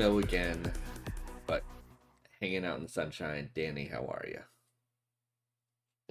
[0.00, 0.72] snow again,
[1.46, 1.62] but
[2.40, 3.50] hanging out in the sunshine.
[3.54, 4.40] Danny, how are you?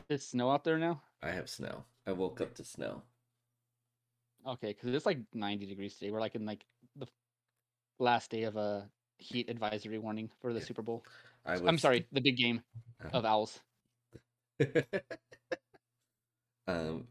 [0.09, 1.01] It's snow out there now.
[1.23, 1.85] I have snow.
[2.05, 3.01] I woke up to snow.
[4.47, 6.11] Okay, because it's like 90 degrees today.
[6.11, 6.63] We're like in like
[6.97, 7.07] the
[7.97, 10.61] last day of a heat advisory warning for the.
[10.61, 11.03] Super Bowl.
[11.43, 12.61] I was, I'm sorry, the big game
[13.03, 13.59] Uh, of owls.
[16.67, 17.07] um,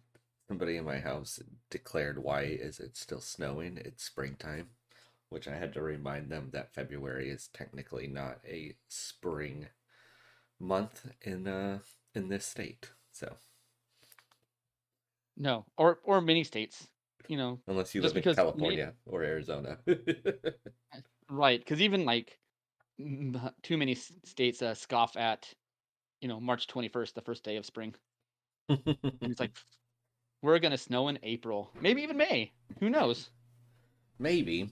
[0.47, 3.79] somebody in my house declared, "Why is it still snowing?
[3.79, 4.69] It's springtime,"
[5.31, 9.69] which I had to remind them that February is technically not a spring
[10.59, 11.79] month in uh
[12.15, 12.91] in this state.
[13.13, 13.37] So
[15.37, 16.89] No, or or many states.
[17.29, 19.79] You know, unless you live in California or Arizona,
[21.29, 21.61] right?
[21.61, 22.39] Because even like
[23.63, 25.47] too many states uh, scoff at,
[26.23, 27.95] you know, March 21st, the first day of spring,
[28.71, 29.51] it's like
[30.43, 32.51] we're gonna snow in April, maybe even May.
[32.81, 33.29] Who knows?
[34.19, 34.71] maybe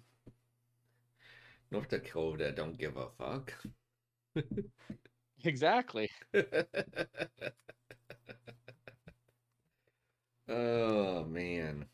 [1.70, 3.52] North Dakota don't give a fuck.
[5.44, 6.10] Exactly.
[10.48, 11.86] oh man.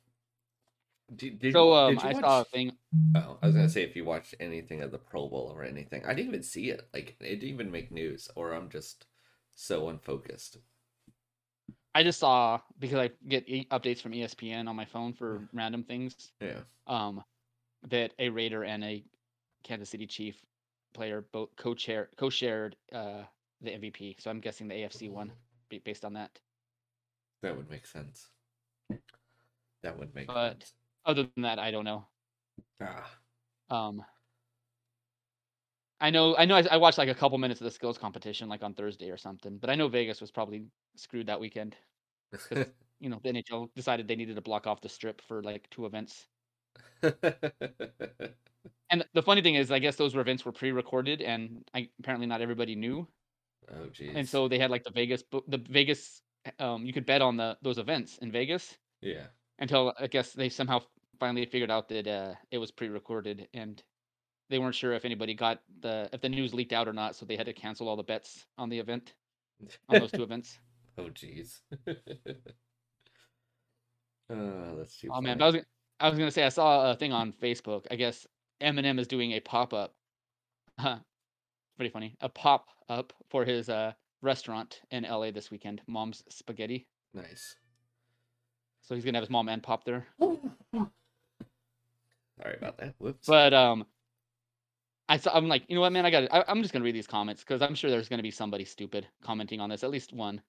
[1.14, 2.72] Did, did, So um, I saw a thing.
[3.14, 6.04] Oh, I was gonna say if you watched anything of the Pro Bowl or anything,
[6.06, 6.88] I didn't even see it.
[6.94, 9.06] Like it didn't even make news, or I'm just
[9.54, 10.58] so unfocused.
[11.94, 15.84] I just saw because I get e- updates from ESPN on my phone for random
[15.84, 16.32] things.
[16.40, 16.60] Yeah.
[16.86, 17.22] Um,
[17.90, 19.04] that a Raider and a
[19.62, 20.40] Kansas City Chief
[20.94, 23.22] player both co-chair co-shared uh
[23.62, 24.20] the MVP.
[24.20, 25.32] So I'm guessing the AFC one
[25.84, 26.38] based on that.
[27.42, 28.28] That would make sense.
[29.82, 30.74] That would make But- sense.
[31.04, 32.06] Other than that, I don't know.
[32.80, 33.10] Ah,
[33.70, 34.04] Um,
[36.00, 38.48] I know I know I, I watched like a couple minutes of the skills competition
[38.48, 40.66] like on Thursday or something, but I know Vegas was probably
[40.96, 41.76] screwed that weekend.
[42.50, 45.86] you know, the NHL decided they needed to block off the strip for like two
[45.86, 46.26] events.
[48.90, 52.40] And the funny thing is, I guess those events were pre-recorded, and I, apparently not
[52.42, 53.08] everybody knew.
[53.70, 54.12] oh jeez.
[54.14, 56.22] And so they had like the Vegas, the Vegas,
[56.58, 59.26] um, you could bet on the those events in Vegas yeah.
[59.58, 60.80] until I guess they somehow
[61.18, 63.82] finally figured out that uh, it was pre-recorded, and
[64.50, 67.24] they weren't sure if anybody got the if the news leaked out or not, so
[67.26, 69.14] they had to cancel all the bets on the event
[69.88, 70.58] on those two events.
[70.98, 71.60] Oh jeez.
[74.30, 75.22] oh, too Oh funny.
[75.22, 75.56] man, I was
[76.00, 77.86] I was gonna say I saw a thing on Facebook.
[77.90, 78.26] I guess
[78.62, 79.94] Eminem is doing a pop up.
[80.78, 80.98] Huh.
[81.76, 82.16] Pretty funny.
[82.20, 83.92] A pop up for his uh
[84.22, 86.86] restaurant in LA this weekend, Mom's Spaghetti.
[87.14, 87.56] nice.
[88.82, 90.06] So he's gonna have his mom and pop there.
[92.42, 92.94] Sorry about that.
[92.98, 93.26] Whoops.
[93.26, 93.84] But um,
[95.08, 95.32] I saw.
[95.36, 96.04] I'm like, you know what, man?
[96.06, 96.28] I got.
[96.48, 99.60] I'm just gonna read these comments because I'm sure there's gonna be somebody stupid commenting
[99.60, 99.84] on this.
[99.84, 100.40] At least one,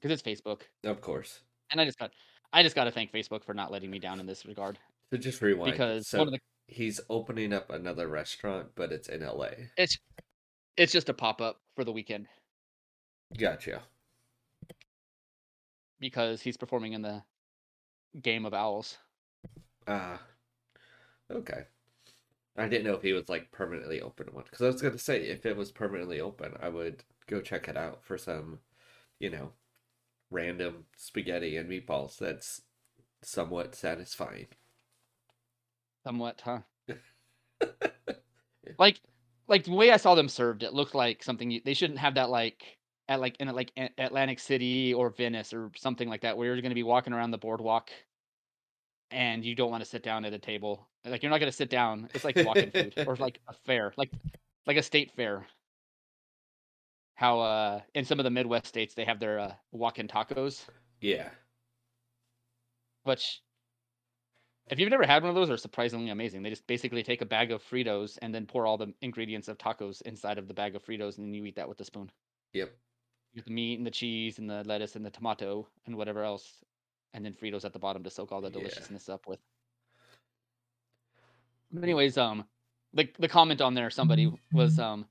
[0.00, 1.40] because it's Facebook, of course.
[1.70, 2.12] and I just got.
[2.52, 4.78] I just got to thank Facebook for not letting me down in this regard
[5.10, 5.72] So just rewind.
[5.72, 9.50] because so one of the he's opening up another restaurant, but it's in LA.
[9.76, 9.98] it's
[10.76, 12.26] it's just a pop up for the weekend
[13.38, 13.82] Gotcha.
[15.98, 17.22] because he's performing in the
[18.20, 18.98] game of owls.
[19.88, 20.20] Ah.
[21.30, 21.64] okay.
[22.58, 25.22] I didn't know if he was like permanently open one because I was gonna say
[25.22, 28.60] if it was permanently open, I would go check it out for some,
[29.18, 29.52] you know,
[30.30, 32.18] random spaghetti and meatballs.
[32.18, 32.62] That's
[33.22, 34.46] somewhat satisfying.
[36.06, 36.60] Somewhat, huh?
[38.78, 39.00] like
[39.48, 42.14] like the way I saw them served, it looked like something you, they shouldn't have
[42.14, 42.62] that like
[43.08, 46.70] at like in like Atlantic City or Venice or something like that, where you're going
[46.70, 47.90] to be walking around the boardwalk,
[49.10, 50.86] and you don't want to sit down at a table.
[51.04, 52.08] Like you're not going to sit down.
[52.14, 54.12] It's like walking food or like a fair, like
[54.64, 55.44] like a state fair.
[57.16, 60.66] How uh in some of the Midwest states they have their uh, walk-in tacos,
[61.00, 61.30] Yeah.
[63.02, 63.42] which
[64.68, 66.42] if you've never had one of those, are surprisingly amazing.
[66.42, 69.58] They just basically take a bag of Fritos and then pour all the ingredients of
[69.58, 72.10] tacos inside of the bag of Fritos, and then you eat that with a spoon.
[72.52, 72.70] Yep.
[73.32, 76.22] You get the meat and the cheese and the lettuce and the tomato and whatever
[76.24, 76.64] else,
[77.14, 78.54] and then Fritos at the bottom to soak all the Yeah.
[78.58, 79.40] deliciousness up with.
[81.72, 82.44] But anyways, um,
[82.92, 85.06] the the comment on there somebody was um,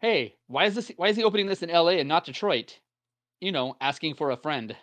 [0.00, 0.90] hey, why is this?
[0.96, 1.98] Why is he opening this in L.A.
[1.98, 2.78] and not Detroit?
[3.40, 4.76] You know, asking for a friend.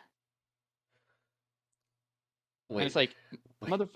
[2.70, 2.78] Wait.
[2.78, 3.16] And it's like,
[3.62, 3.70] wait.
[3.70, 3.88] mother,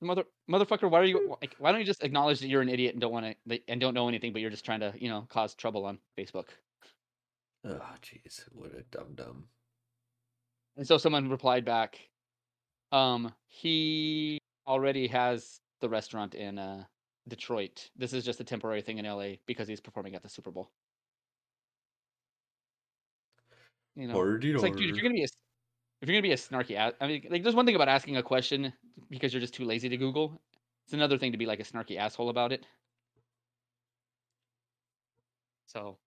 [0.00, 1.54] mother, motherfucker, why are you like?
[1.58, 3.94] Why don't you just acknowledge that you're an idiot and don't want to and don't
[3.94, 6.48] know anything, but you're just trying to, you know, cause trouble on Facebook?
[7.66, 9.44] Oh, jeez, what a dumb dumb.
[10.76, 11.98] And so someone replied back,
[12.92, 16.84] um, he already has the restaurant in uh
[17.28, 17.88] Detroit.
[17.96, 20.70] This is just a temporary thing in LA because he's performing at the Super Bowl.
[23.96, 25.28] You know, it's like, dude, if you're gonna be a
[26.00, 28.16] if you're gonna be a snarky, ass, I mean, like, there's one thing about asking
[28.16, 28.72] a question
[29.10, 30.40] because you're just too lazy to Google.
[30.84, 32.66] It's another thing to be like a snarky asshole about it.
[35.66, 35.98] So,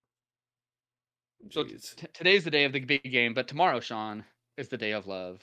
[1.52, 1.78] so t-
[2.14, 4.24] today's the day of the big game, but tomorrow, Sean,
[4.58, 5.42] is the day of love.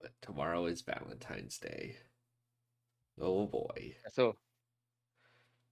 [0.00, 1.96] But tomorrow is Valentine's Day.
[3.20, 3.96] Oh boy.
[4.12, 4.36] So,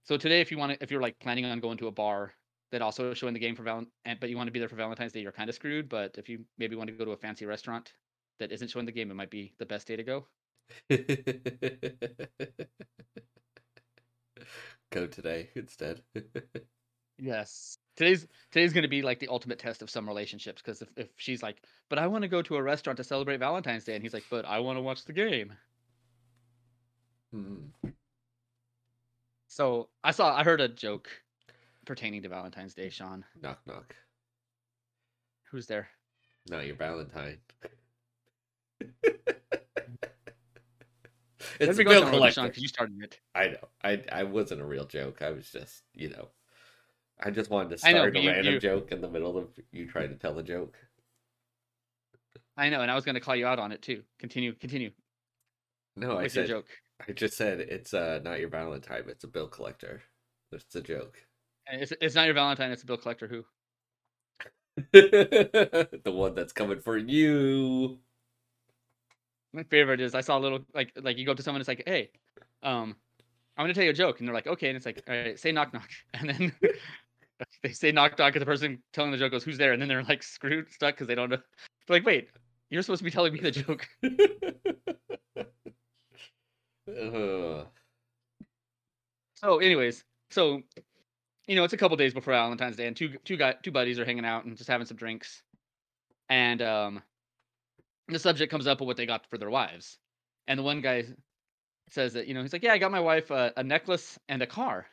[0.03, 2.33] so today, if you want to, if you're like planning on going to a bar
[2.73, 4.67] that also is showing the game for Valent, and but you want to be there
[4.67, 5.87] for Valentine's Day, you're kind of screwed.
[5.87, 7.93] But if you maybe want to go to a fancy restaurant
[8.39, 10.25] that isn't showing the game, it might be the best day to go.
[14.91, 16.01] Go today instead.
[17.19, 17.77] Yes.
[17.95, 21.43] Today's today's gonna be like the ultimate test of some relationships because if, if she's
[21.43, 24.15] like, but I want to go to a restaurant to celebrate Valentine's Day, and he's
[24.15, 25.53] like, but I want to watch the game.
[27.31, 27.67] Hmm.
[29.47, 31.11] So I saw I heard a joke
[31.85, 33.23] pertaining to Valentine's Day, Sean.
[33.41, 33.95] knock knock.
[35.51, 35.87] Who's there?
[36.49, 37.37] Not your Valentine.
[41.59, 42.41] It's a bill somewhere Sean, collector.
[42.47, 43.19] because you started it.
[43.35, 43.67] I know.
[43.83, 45.21] I I wasn't a real joke.
[45.21, 46.29] I was just, you know,
[47.21, 49.37] I just wanted to I know, start a you- random you- joke in the middle
[49.37, 50.75] of you trying to tell a joke.
[52.57, 54.03] I know, and I was gonna call you out on it too.
[54.19, 54.91] Continue, continue
[55.95, 56.67] No, I with said joke.
[57.07, 59.03] I just said it's uh not your Valentine.
[59.07, 60.01] It's a bill collector.
[60.51, 61.17] It's a joke.
[61.67, 62.71] And It's, it's not your Valentine.
[62.71, 63.27] It's a bill collector.
[63.27, 63.45] Who?
[64.91, 67.99] the one that's coming for you.
[69.53, 71.61] My favorite is I saw a little like like you go up to someone.
[71.61, 72.09] It's like, hey,
[72.63, 72.95] um,
[73.55, 75.37] I'm gonna tell you a joke, and they're like, okay, and it's like, all right,
[75.39, 76.51] say knock knock, and then
[77.63, 79.73] they say knock knock, and the person telling the joke goes, who's there?
[79.73, 81.37] And then they're like screwed, stuck because they don't know.
[81.87, 82.29] They're like, wait,
[82.71, 83.87] you're supposed to be telling me the joke.
[86.87, 87.67] Ugh.
[89.35, 90.63] So, anyways, so
[91.47, 93.99] you know, it's a couple days before Valentine's Day, and two two guy two buddies
[93.99, 95.43] are hanging out and just having some drinks,
[96.29, 97.03] and um,
[98.07, 99.97] the subject comes up of what they got for their wives,
[100.47, 101.05] and the one guy
[101.89, 104.41] says that you know he's like, yeah, I got my wife a, a necklace and
[104.41, 104.85] a car,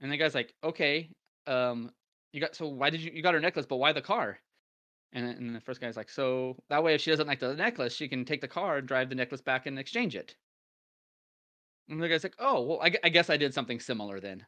[0.00, 1.10] and the guy's like, okay,
[1.46, 1.90] um,
[2.32, 4.38] you got so why did you you got her necklace, but why the car?
[5.12, 7.94] And and the first guy's like, so that way if she doesn't like the necklace,
[7.94, 10.36] she can take the car and drive the necklace back and exchange it.
[11.88, 14.44] And the guy's like, oh, well, I, I guess I did something similar then.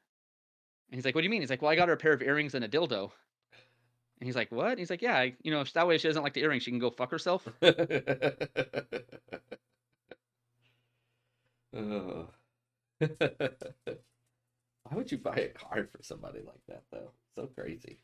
[0.90, 1.40] And he's like, what do you mean?
[1.40, 3.12] He's like, well, I got her a pair of earrings and a dildo.
[4.20, 4.76] And he's like, what?
[4.78, 6.70] he's like, yeah, I, you know, if that way she doesn't like the earrings, she
[6.70, 7.46] can go fuck herself.
[7.62, 7.76] Ugh.
[11.72, 12.26] Oh.
[14.90, 17.12] Why would you buy a card for somebody like that though?
[17.36, 18.00] So crazy.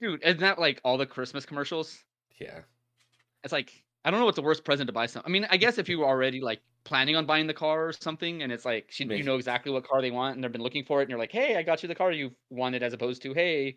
[0.00, 1.98] Dude, isn't that like all the Christmas commercials?
[2.40, 2.60] Yeah.
[3.44, 5.22] It's like, I don't know what's the worst present to buy some.
[5.26, 7.92] I mean, I guess if you were already like planning on buying the car or
[7.92, 10.62] something, and it's like, she, you know exactly what car they want and they've been
[10.62, 12.94] looking for it, and you're like, hey, I got you the car you wanted, as
[12.94, 13.76] opposed to, hey,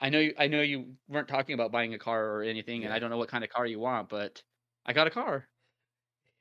[0.00, 2.92] I know you, I know you weren't talking about buying a car or anything, and
[2.92, 4.42] I don't know what kind of car you want, but
[4.84, 5.46] I got a car.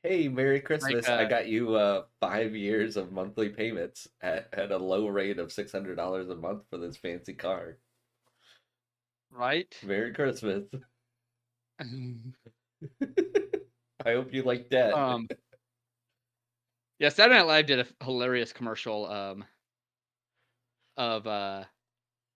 [0.03, 1.07] Hey, Merry Christmas.
[1.07, 5.39] I uh, got you uh five years of monthly payments at, at a low rate
[5.39, 7.77] of six hundred dollars a month for this fancy car.
[9.31, 9.73] Right?
[9.83, 10.63] Merry Christmas.
[14.05, 14.93] I hope you like that.
[14.93, 15.27] um
[16.99, 19.45] yeah saturday night live did a hilarious commercial um
[20.97, 21.63] of uh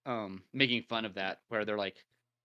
[0.05, 2.03] um making fun of that where they're like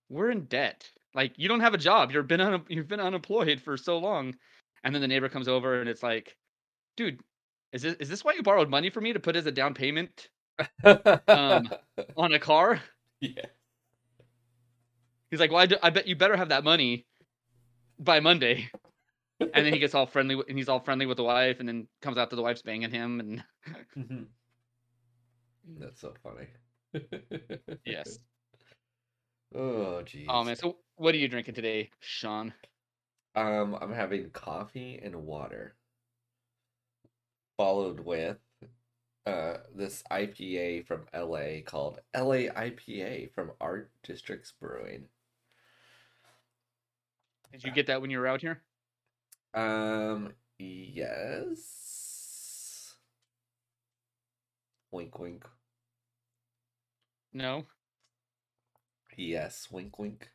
[0.08, 0.88] we're in debt.
[1.14, 2.10] Like you don't have a job.
[2.12, 4.34] You've been un- you've been unemployed for so long.
[4.82, 6.36] And then the neighbor comes over and it's like
[6.96, 7.20] dude
[7.72, 9.74] is this is this why you borrowed money from me to put as a down
[9.74, 10.28] payment
[10.84, 11.68] um,
[12.16, 12.80] on a car?
[13.20, 13.46] Yeah.
[15.30, 17.06] he's like well I, do- I bet you better have that money
[17.98, 18.68] by monday
[19.40, 21.68] and then he gets all friendly with, and he's all friendly with the wife and
[21.68, 23.44] then comes out to the wife's banging him and
[25.78, 26.46] That's so funny.
[27.84, 28.18] yes
[29.54, 30.26] Oh jeez.
[30.28, 32.52] Oh man, so what are you drinking today, Sean?
[33.36, 35.76] Um, I'm having coffee and water,
[37.56, 38.38] followed with
[39.26, 45.04] uh this IPA from LA called LA IPA from Arts District Brewing.
[47.52, 48.60] Did you get that when you were out here?
[49.54, 51.74] Um, yes.
[54.90, 55.44] Wink, wink.
[57.32, 57.66] No.
[59.16, 60.28] Yes, wink, wink.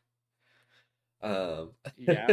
[1.21, 1.71] Um.
[1.97, 2.27] Yeah.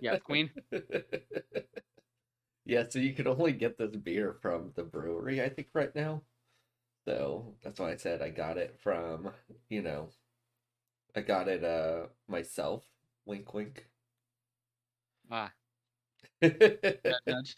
[0.00, 0.50] Yeah, Queen.
[2.64, 6.22] yeah, so you can only get this beer from the brewery, I think, right now.
[7.06, 9.30] So that's why I said I got it from,
[9.68, 10.08] you know,
[11.14, 12.84] I got it uh myself.
[13.26, 13.86] Wink, wink.
[15.30, 15.52] Ah,
[16.42, 17.56] nudge,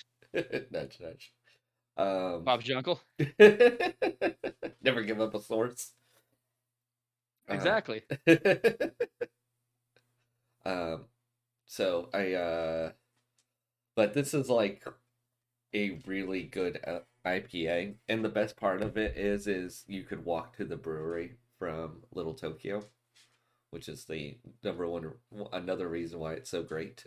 [0.71, 1.33] nudge, nudge.
[1.97, 3.01] Um, Bob's your uncle.
[3.39, 5.93] never give up a source.
[7.49, 8.03] Uh, Exactly.
[10.65, 11.05] um,
[11.67, 12.93] So I uh
[13.95, 14.85] but this is like
[15.75, 20.25] a really good uh, IPA and the best part of it is is you could
[20.25, 22.85] walk to the brewery from Little Tokyo,
[23.71, 25.13] which is the number one
[25.53, 27.07] another reason why it's so great.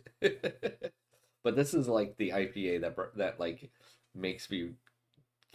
[1.44, 3.70] But this is like the IPA that that like
[4.16, 4.72] makes me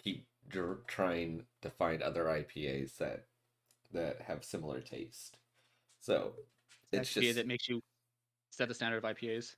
[0.02, 3.26] keep dr- trying to find other IPAs that
[3.92, 5.36] that have similar taste.
[6.00, 6.32] So
[6.92, 7.82] it's IPA just that makes you
[8.50, 9.56] set the standard of IPAs.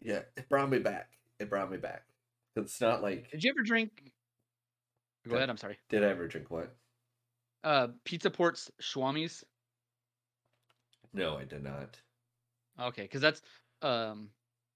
[0.00, 1.10] yeah, it brought me back.
[1.38, 2.04] It brought me back.
[2.56, 4.12] It's not like Did you ever drink?
[5.24, 5.48] Go Go- ahead.
[5.50, 5.78] I'm sorry.
[5.88, 6.74] did I ever drink what?
[7.64, 9.44] Uh, Pizza Port's Swami's.
[11.14, 11.98] No, I did not.
[12.80, 13.42] Okay, because that's
[13.82, 14.28] um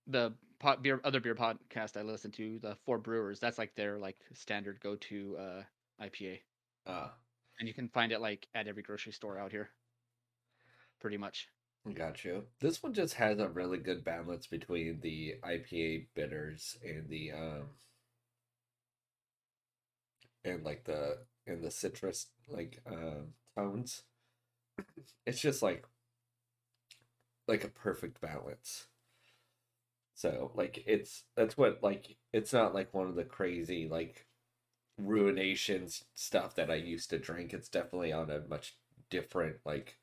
[0.07, 3.41] the pot beer other beer podcast I listen to, the Four Brewers.
[3.41, 5.63] That's like their like standard go to uh
[6.03, 6.41] IPA,
[6.87, 7.15] Ah,
[7.59, 9.71] and you can find it like at every grocery store out here.
[11.01, 11.49] Pretty much.
[11.95, 12.45] got you.
[12.61, 17.69] This one just has a really good balance between the IPA bitters and the um
[20.45, 24.03] and like the and the citrus like um tones.
[25.27, 25.87] It's just like
[27.47, 28.87] like a perfect balance.
[30.17, 34.27] So like it's that's what like it's not like one of the crazy like
[35.01, 37.55] ruinations stuff that I used to drink.
[37.55, 38.77] It's definitely on a much
[39.11, 39.99] different like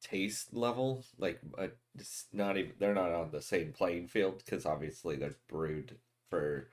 [0.00, 1.04] taste level.
[1.18, 5.36] Like uh, it's not even they're not on the same playing field because obviously they're
[5.48, 5.98] brewed
[6.30, 6.70] for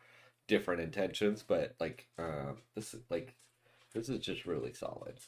[0.48, 1.43] different intentions.
[1.43, 3.36] But like um this is like
[3.93, 5.20] this is just really solid,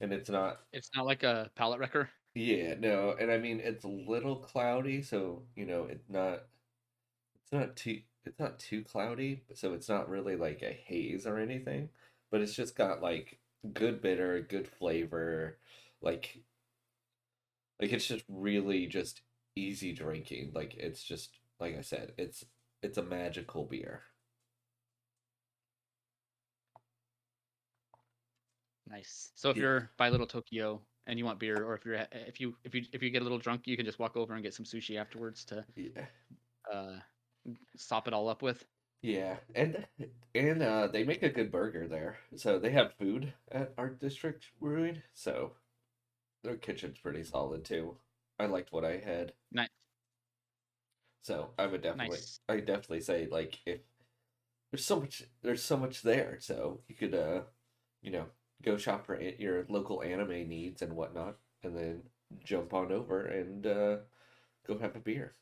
[0.00, 2.10] and it's not It's not like a palate wrecker.
[2.36, 6.44] Yeah, no, and I mean it's a little cloudy, so you know it's not
[7.42, 11.38] it's not too it's not too cloudy, so it's not really like a haze or
[11.38, 11.90] anything,
[12.30, 13.38] but it's just got like
[13.74, 15.58] good bitter, good flavor,
[16.02, 16.42] like
[17.80, 19.22] like it's just really just
[19.56, 20.52] easy drinking.
[20.54, 22.44] Like it's just like I said, it's
[22.82, 24.02] it's a magical beer.
[28.88, 29.30] Nice.
[29.34, 29.62] So if Yeah.
[29.62, 32.84] you're by Little Tokyo and you want beer, or if you're if you if you
[32.92, 34.98] if you get a little drunk, you can just walk over and get some sushi
[34.98, 36.06] afterwards to Yeah.
[36.72, 36.96] uh
[37.76, 38.64] sop it all up with.
[39.02, 39.86] Yeah, and
[40.34, 42.18] and uh, they make a good burger there.
[42.34, 45.02] So they have food at Art District Brewing.
[45.14, 45.52] So
[46.42, 47.96] their kitchen's pretty solid too.
[48.38, 49.32] I liked what I had.
[49.52, 49.68] Nice.
[51.22, 52.40] So I would definitely, Nice.
[52.48, 53.80] I definitely say like if
[54.70, 56.38] there's so much, there's so much there.
[56.40, 57.42] So you could, uh,
[58.02, 58.26] you know,
[58.62, 62.02] go shop for your local anime needs and whatnot, and then
[62.44, 63.96] jump on over and uh,
[64.66, 65.34] go have a beer.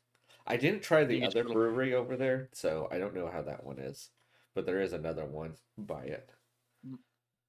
[0.47, 3.79] I didn't try the other brewery over there, so I don't know how that one
[3.79, 4.09] is.
[4.53, 6.29] But there is another one by it.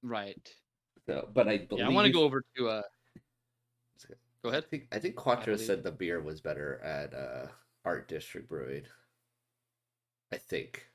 [0.03, 0.51] Right.
[1.05, 2.81] So, but I believe Yeah, I want to go over to uh.
[4.43, 4.69] Go I ahead.
[4.69, 7.47] think I think Quattro believe- said the beer was better at uh,
[7.85, 8.83] Art District Brewing.
[10.33, 10.85] I think.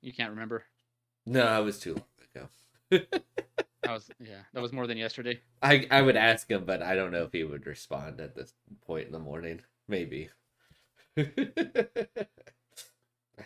[0.00, 0.64] You can't remember.
[1.28, 2.04] No, it was too long
[2.34, 3.04] ago.
[3.84, 4.40] That was yeah.
[4.52, 5.40] That was more than yesterday.
[5.62, 8.52] I I would ask him, but I don't know if he would respond at this
[8.86, 9.62] point in the morning.
[9.86, 10.28] Maybe.
[11.16, 11.28] and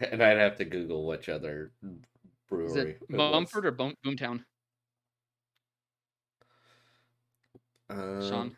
[0.01, 1.71] I'd have to Google which other
[2.49, 2.67] brewery.
[2.67, 3.19] Is it it was.
[3.19, 4.43] Mumford or Boom, Boomtown?
[7.91, 8.57] Um, Sean.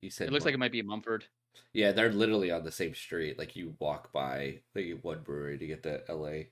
[0.00, 1.26] You said It looks like it might be Mumford.
[1.72, 3.38] yeah, they're literally on the same street.
[3.38, 6.48] Like you walk by the one brewery to get to L.A.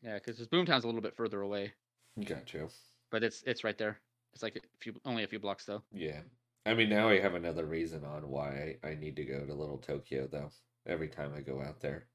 [0.00, 1.74] Yeah, because Boomtown's a little bit further away,
[2.22, 2.70] Got you.
[3.10, 4.00] but it's it's right there.
[4.32, 5.84] It's like a few, only a few blocks though.
[5.90, 6.24] Yeah.
[6.66, 9.78] I mean, now I have another reason on why I need to go to Little
[9.78, 10.50] Tokyo, though.
[10.86, 12.10] Every time I go out there.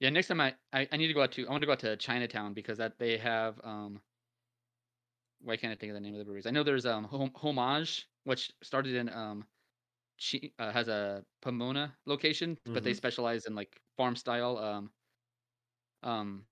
[0.00, 1.72] Yeah, next time I, I I need to go out to I want to go
[1.72, 4.02] out to Chinatown because that they have um.
[5.40, 6.46] Why can't I think of the name of the breweries?
[6.46, 9.48] I know there's um Hom- Homage, which started in um,
[10.18, 12.94] she uh, has a Pomona location, but they Mhm.
[12.94, 14.92] specialize in like farm style um,
[16.02, 16.46] um,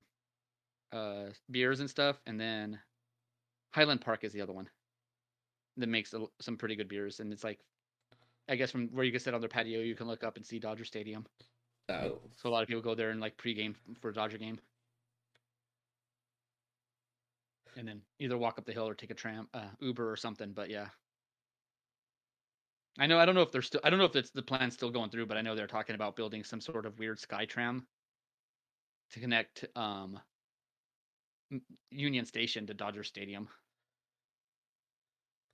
[0.92, 2.20] uh beers and stuff.
[2.26, 2.80] And then
[3.72, 4.70] Highland Park is the other one
[5.76, 7.60] that makes a some pretty good beers, and it's like.
[8.48, 10.44] I guess from where you can sit on their patio, you can look up and
[10.44, 11.26] see Dodger Stadium.
[11.88, 14.60] Oh, So a lot of people go there and like pregame for a Dodger game,
[17.76, 20.52] and then either walk up the hill or take a tram, uh, Uber or something.
[20.52, 20.88] But yeah,
[22.98, 23.18] I know.
[23.18, 23.80] I don't know if they're still.
[23.84, 25.94] I don't know if it's the plan's still going through, but I know they're talking
[25.94, 27.86] about building some sort of weird sky tram
[29.12, 30.18] to connect um,
[31.90, 33.48] Union Station to Dodger Stadium,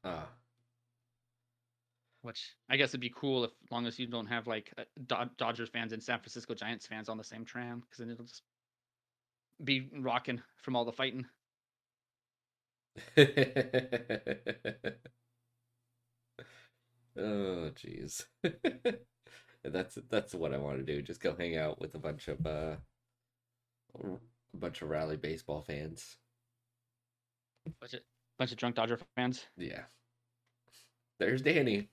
[0.04, 0.28] ah,
[2.22, 5.36] which I guess would be cool if, long as you don't have like uh, Dod-
[5.36, 8.42] Dodgers fans and San Francisco Giants fans on the same tram, because then it'll just
[9.62, 11.26] be rocking from all the fighting.
[17.16, 18.24] Oh, jeez.
[19.64, 21.02] that's that's what I want to do.
[21.02, 22.76] Just go hang out with a bunch of uh,
[23.94, 26.16] a bunch of rally baseball fans.
[27.80, 28.00] Bunch of,
[28.38, 29.44] bunch of drunk Dodger fans.
[29.56, 29.82] Yeah.
[31.18, 31.88] There's Danny.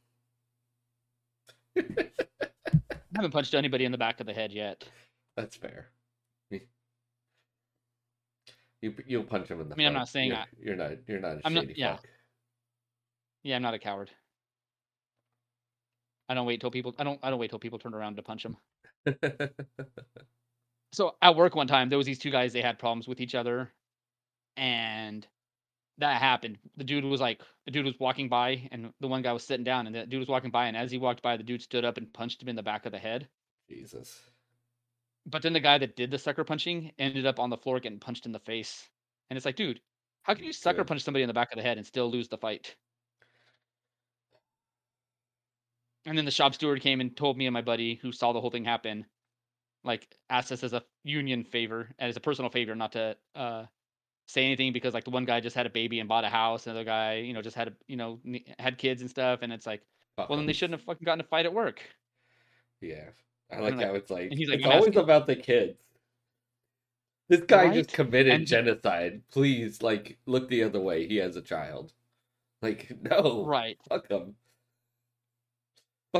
[1.78, 1.84] I
[3.16, 4.84] haven't punched anybody in the back of the head yet.
[5.36, 5.88] That's fair.
[8.82, 9.76] You you'll punch him in the.
[9.76, 10.92] I mean, I'm not saying you're, I- you're not.
[11.08, 11.96] You're not a I'm not- yeah.
[11.96, 12.06] fuck.
[13.42, 14.12] Yeah, I'm not a coward.
[16.30, 16.94] I don't wait till people.
[17.00, 17.20] I don't.
[17.24, 18.58] I don't wait till people turn around to punch them.
[20.92, 23.36] so at work one time there was these two guys they had problems with each
[23.36, 23.72] other
[24.56, 25.28] and
[26.00, 26.58] that happened.
[26.76, 29.64] The dude was like the dude was walking by and the one guy was sitting
[29.64, 31.86] down and the dude was walking by and as he walked by the dude stood
[31.86, 33.28] up and punched him in the back of the head.
[33.70, 34.22] Jesus.
[35.26, 38.00] but then the guy that did the sucker punching ended up on the floor getting
[38.00, 38.88] punched in the face.
[39.30, 39.82] And it's like dude
[40.24, 42.28] how can you sucker punch somebody in the back of the head and still lose
[42.28, 42.76] the fight?
[46.06, 48.42] And then the shop steward came and told me and my buddy who saw the
[48.42, 49.06] whole thing happen
[49.88, 53.66] like asked us as a union favor and as a personal favor not to uh
[54.28, 56.68] say anything because like the one guy just had a baby and bought a house
[56.68, 58.20] and the guy you know just had a you know
[58.60, 59.82] had kids and stuff and it's like
[60.18, 61.82] well then they shouldn't have fucking gotten a fight at work
[62.82, 63.06] Yeah.
[63.52, 65.80] I like like- how it's like and he's like, it's always asking-" about the kids.
[67.30, 69.22] This guy just committed And- genocide.
[69.32, 71.08] Please, like, look the other way.
[71.08, 71.92] He has a child.
[72.62, 74.36] Like, no, right fuck him.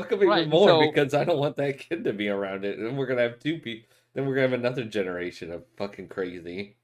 [0.02, 2.78] Fuck even Right, more so- because I don't want that kid to be around it.
[2.78, 3.88] And we're gonna have two people.
[4.14, 6.76] Then we're gonna have another generation of fucking crazy.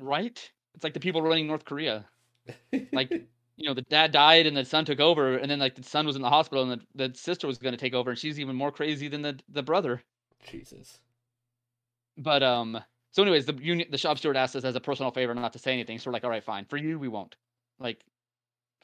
[0.00, 2.04] right it's like the people running north korea
[2.92, 3.10] Like,
[3.56, 6.06] you know the dad died and the son took over and then like the son
[6.06, 8.38] was in the hospital and the, the sister was going to take over and she's
[8.38, 10.02] even more crazy than the the brother
[10.48, 11.00] Jesus.
[12.16, 12.80] but um
[13.10, 15.58] so anyways the union the shop steward asked us as a personal favor not to
[15.58, 17.34] say anything so we're like all right fine for you we won't
[17.80, 18.04] like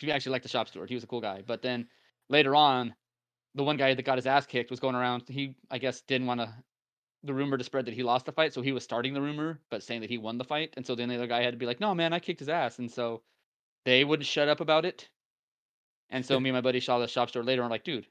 [0.02, 1.86] we actually like the shop steward he was a cool guy but then
[2.28, 2.94] later on
[3.54, 6.26] the one guy that got his ass kicked was going around he i guess didn't
[6.26, 6.52] want to
[7.22, 9.60] the rumor to spread that he lost the fight so he was starting the rumor
[9.70, 11.58] but saying that he won the fight and so then the other guy had to
[11.58, 13.22] be like no man i kicked his ass and so
[13.84, 15.08] they wouldn't shut up about it
[16.10, 18.06] and so me and my buddy saw the shop store later and we're like dude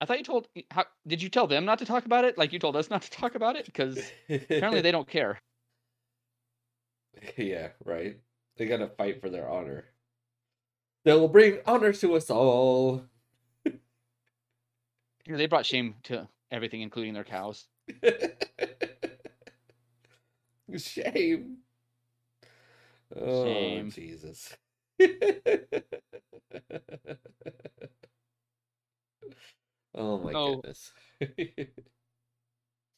[0.00, 2.52] i thought you told how did you tell them not to talk about it like
[2.52, 5.38] you told us not to talk about it because apparently they don't care
[7.36, 8.18] Yeah, right.
[8.56, 9.86] They gotta fight for their honor.
[11.04, 13.04] They'll bring honor to us all.
[15.28, 17.66] They brought shame to everything, including their cows.
[20.76, 21.58] Shame.
[23.14, 23.90] Oh, Shame.
[23.90, 24.56] Jesus.
[29.94, 30.92] oh my So- goodness.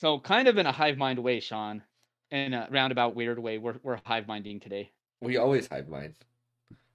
[0.01, 1.83] So, kind of in a hive mind way, Sean,
[2.31, 4.93] in a roundabout weird way, we're we're hive minding today.
[5.21, 6.15] we always hive mind.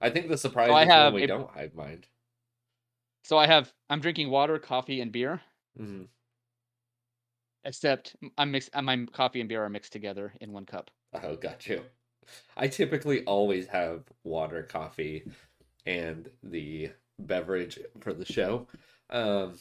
[0.00, 2.06] I think the surprise I is have when we a- don't hive mind.
[3.24, 5.40] So I have I'm drinking water, coffee, and beer.
[5.80, 6.08] Mhm.
[7.64, 10.90] Except I'm mix uh, my coffee and beer are mixed together in one cup.
[11.14, 11.82] Oh, got you.
[12.56, 15.24] I typically always have water, coffee,
[15.86, 18.66] and the beverage for the show.
[19.10, 19.54] Um,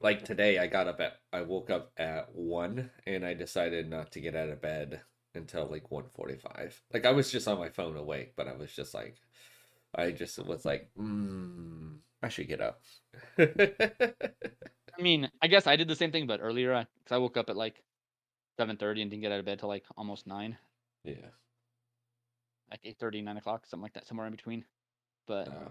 [0.00, 4.12] like today, I got up at I woke up at one, and I decided not
[4.12, 5.00] to get out of bed
[5.34, 6.82] until like one forty-five.
[6.92, 9.16] Like I was just on my phone awake, but I was just like,
[9.96, 12.80] I just was like, mm, I should get up.
[13.38, 17.50] I mean, I guess I did the same thing, but earlier because I woke up
[17.50, 17.82] at like
[18.58, 20.56] seven thirty and didn't get out of bed till like almost nine,
[21.04, 21.30] yeah.
[22.70, 24.64] like eight thirty, nine o'clock, something like that, somewhere in between.
[25.26, 25.70] But Uh,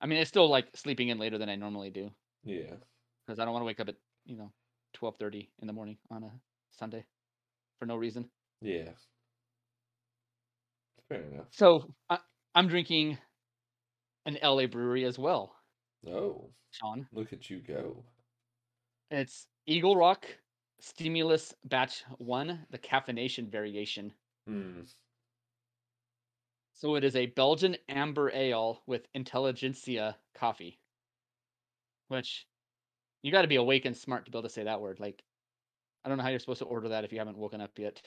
[0.00, 2.10] I mean, it's still like sleeping in later than I normally do
[2.44, 2.74] yeah.
[3.26, 4.52] because I don't want to wake up at you know
[4.94, 6.32] twelve thirty in the morning on a
[6.72, 7.04] Sunday
[7.78, 8.30] for no reason.
[8.60, 8.90] Yeah.
[11.08, 11.46] Fair enough.
[11.50, 12.18] So I,
[12.54, 13.18] I'm drinking
[14.26, 15.54] an LA brewery as well,
[16.06, 17.06] Oh, Sean.
[17.12, 18.04] look at you go.
[19.10, 20.26] It's Eagle Rock
[20.80, 24.12] Stimulus Batch One, the caffeination variation.
[24.46, 24.82] Hmm.
[26.74, 30.78] So it is a Belgian amber ale with intelligentsia coffee.
[32.08, 32.46] Which
[33.22, 34.98] you got to be awake and smart to be able to say that word.
[34.98, 35.22] Like,
[36.04, 38.02] I don't know how you're supposed to order that if you haven't woken up yet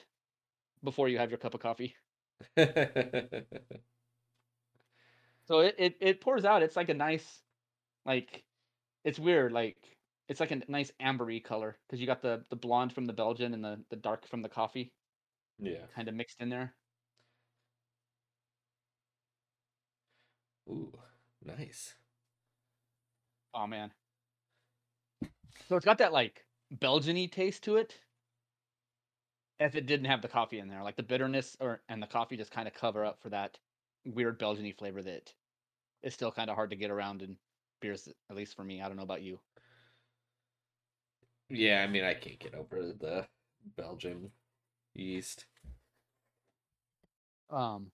[0.84, 1.96] before you have your cup of coffee.
[5.46, 6.62] So it, it, it pours out.
[6.62, 7.42] It's like a nice,
[8.04, 8.44] like,
[9.04, 9.52] it's weird.
[9.52, 9.76] Like,
[10.28, 13.54] it's like a nice ambery color because you got the, the blonde from the Belgian
[13.54, 14.92] and the, the dark from the coffee
[15.58, 15.86] yeah.
[15.94, 16.74] kind of mixed in there.
[20.68, 20.92] Ooh,
[21.44, 21.94] nice.
[23.54, 23.92] Oh man.
[25.68, 27.94] So it's got that like Belgian-y taste to it.
[29.58, 32.36] If it didn't have the coffee in there, like the bitterness or and the coffee
[32.36, 33.58] just kind of cover up for that
[34.06, 35.32] weird Belgian-y flavor that
[36.02, 37.36] is still kind of hard to get around in
[37.80, 38.80] beers, at least for me.
[38.80, 39.40] I don't know about you.
[41.48, 43.26] Yeah, I mean, I can't get over the
[43.76, 44.30] Belgian
[44.94, 45.46] yeast.
[47.50, 47.90] Um,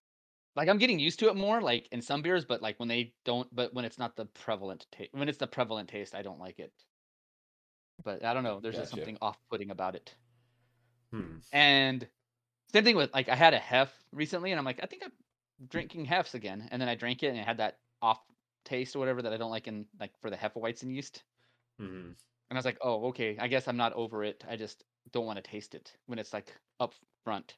[0.56, 3.12] like I'm getting used to it more, like in some beers, but like when they
[3.24, 6.40] don't, but when it's not the prevalent taste, when it's the prevalent taste, I don't
[6.40, 6.72] like it.
[8.02, 8.60] But I don't know.
[8.60, 10.14] There's just something off-putting about it.
[11.12, 11.36] Hmm.
[11.52, 12.06] And
[12.72, 15.12] same thing with like I had a hef recently, and I'm like, I think I'm
[15.68, 18.20] drinking hefs again, and then I drank it, and it had that off
[18.64, 21.22] taste or whatever that I don't like in like for the Hefeweizen yeast.
[21.78, 22.12] Hmm.
[22.50, 23.36] And I was like, oh, okay.
[23.40, 24.44] I guess I'm not over it.
[24.48, 27.56] I just don't want to taste it when it's like up front.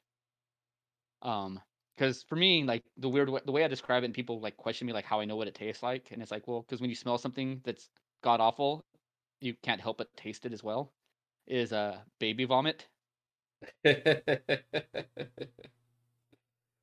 [1.21, 1.59] Um,
[1.95, 4.57] because for me, like the weird way, the way I describe it, and people like
[4.57, 6.81] question me like how I know what it tastes like, and it's like, well, because
[6.81, 7.89] when you smell something that's
[8.21, 8.85] god awful,
[9.39, 10.91] you can't help but taste it as well.
[11.47, 12.87] Is uh baby vomit.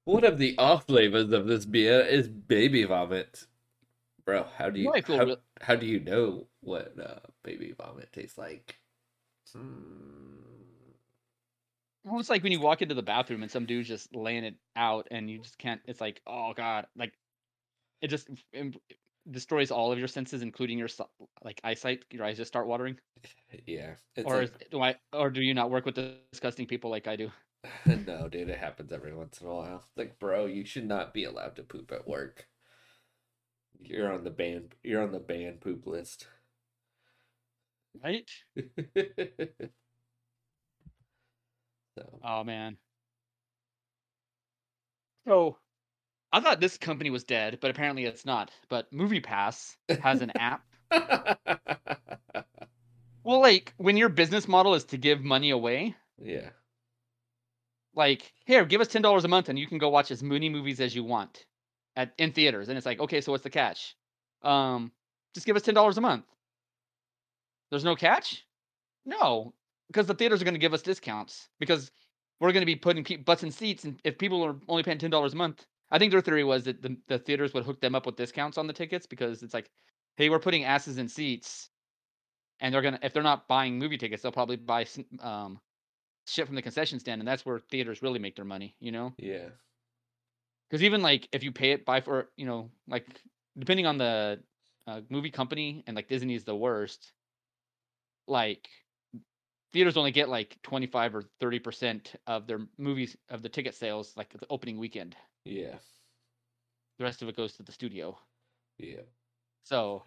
[0.05, 3.47] One of the off flavors of this beer is baby vomit.
[4.25, 8.39] Bro, how do You how, real- how do you know what uh, baby vomit tastes
[8.39, 8.77] like?
[9.53, 10.43] Hmm.
[12.05, 14.57] Well, it's like when you walk into the bathroom and some dude's just laying it
[14.75, 15.81] out, and you just can't.
[15.87, 17.13] It's like, oh god, like
[18.01, 18.75] it just im-
[19.31, 20.89] destroys all of your senses, including your
[21.45, 22.05] like eyesight.
[22.11, 22.99] Your eyes just start watering.
[23.67, 23.95] Yeah.
[24.25, 24.97] Or like, is, do I?
[25.13, 25.97] Or do you not work with
[26.33, 27.31] disgusting people like I do?
[27.87, 29.85] no, dude, it happens every once in a while.
[29.97, 32.49] Like, bro, you should not be allowed to poop at work.
[33.81, 36.27] You're on the ban you're on the ban poop list.
[38.03, 38.31] Right?
[41.97, 42.77] so Oh man.
[45.27, 45.59] So
[46.33, 48.51] I thought this company was dead, but apparently it's not.
[48.69, 50.65] But MoviePass has an app.
[53.25, 56.51] Well, like when your business model is to give money away, yeah.
[57.95, 60.49] Like here, give us ten dollars a month and you can go watch as many
[60.49, 61.45] movies as you want
[61.97, 62.69] at in theaters.
[62.69, 63.97] And it's like, okay, so what's the catch?
[64.43, 64.93] Um,
[65.35, 66.25] just give us ten dollars a month.
[67.71, 68.45] There's no catch?
[69.05, 69.55] No,
[69.89, 71.91] because the theaters are going to give us discounts because
[72.41, 74.99] we're going to be putting pe- butts in seats, and if people are only paying
[74.99, 77.81] ten dollars a month, I think their theory was that the, the theaters would hook
[77.81, 79.71] them up with discounts on the tickets because it's like,
[80.17, 81.71] hey, we're putting asses in seats,
[82.61, 84.87] and they're gonna if they're not buying movie tickets, they'll probably buy
[85.21, 85.61] um
[86.27, 89.13] shit from the concession stand, and that's where theaters really make their money, you know.
[89.19, 89.49] Yeah.
[90.71, 93.07] Because even like if you pay it by for you know like
[93.59, 94.43] depending on the
[94.87, 97.13] uh, movie company and like Disney is the worst,
[98.27, 98.69] like
[99.75, 103.75] theaters only get like twenty five or thirty percent of their movies of the ticket
[103.75, 105.15] sales like the opening weekend.
[105.45, 105.77] Yeah.
[106.99, 108.19] The rest of it goes to the studio.
[108.79, 109.03] Yeah.
[109.65, 110.05] So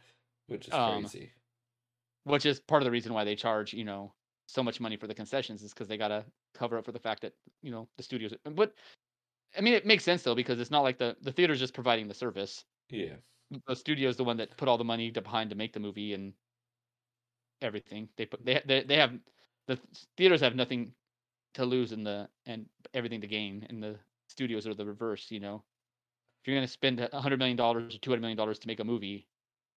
[0.48, 1.32] Which is Um, crazy.
[2.24, 4.15] which is part of the reason why they charge you know
[4.48, 7.22] so much money for the concessions is because they gotta cover up for the fact
[7.22, 8.34] that you know the studios.
[8.44, 8.74] But
[9.58, 12.08] I mean, it makes sense though because it's not like the the theater's just providing
[12.08, 12.66] the service.
[12.90, 13.16] Yeah.
[13.68, 16.14] the studio's the one that put all the money to behind to make the movie
[16.14, 16.34] and
[17.62, 18.10] everything.
[18.18, 19.14] They put they they, they have
[19.68, 19.80] the
[20.18, 20.94] theaters have nothing
[21.56, 25.32] to lose in the and everything to gain, and the studios are the reverse.
[25.32, 25.64] You know,
[26.42, 28.68] if you're going to spend a hundred million dollars or two hundred million dollars to
[28.68, 29.28] make a movie,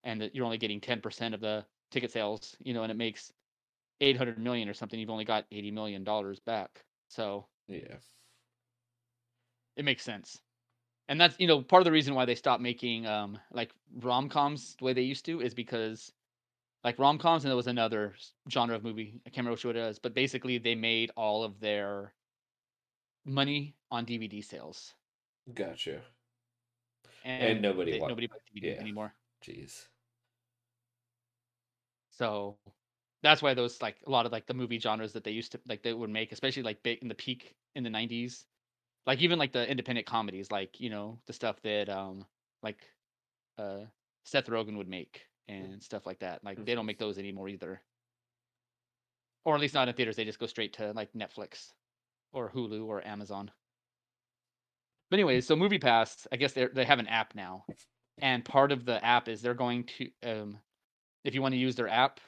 [0.04, 2.96] and that you're only getting ten percent of the ticket sales, you know, and it
[2.96, 3.32] makes
[4.00, 6.84] eight hundred million or something, you've only got eighty million dollars back.
[7.08, 7.98] So Yeah.
[9.76, 10.42] it makes sense.
[11.08, 14.28] And that's you know part of the reason why they stopped making um like rom
[14.28, 16.12] coms the way they used to is because
[16.84, 18.14] like rom coms and there was another
[18.50, 21.44] genre of movie I can't remember which one it is, but basically they made all
[21.44, 22.14] of their
[23.24, 24.94] money on DVD sales
[25.54, 26.02] Gotcha.
[27.24, 28.80] and, nobody they- nobody buys DVD yeah.
[28.80, 29.14] anymore.
[29.42, 29.88] Jeez.
[32.10, 32.58] So
[33.22, 35.60] that's why those like a lot of like the movie genres that they used to
[35.68, 38.46] like they would make, especially like big in the peak in the nineties,
[39.06, 42.24] like even like the independent comedies, like you know the stuff that um
[42.62, 42.86] like
[43.58, 43.84] uh
[44.24, 46.44] Seth Rogen would make and stuff like that.
[46.44, 47.82] Like they don't make those anymore either,
[49.44, 50.16] or at least not in theaters.
[50.16, 51.72] They just go straight to like Netflix
[52.32, 53.50] or Hulu or Amazon.
[55.10, 57.66] But anyways, so Movie Pass, I guess they they have an app now,
[58.18, 60.58] and part of the app is they're going to um
[61.24, 62.20] if you want to use their app,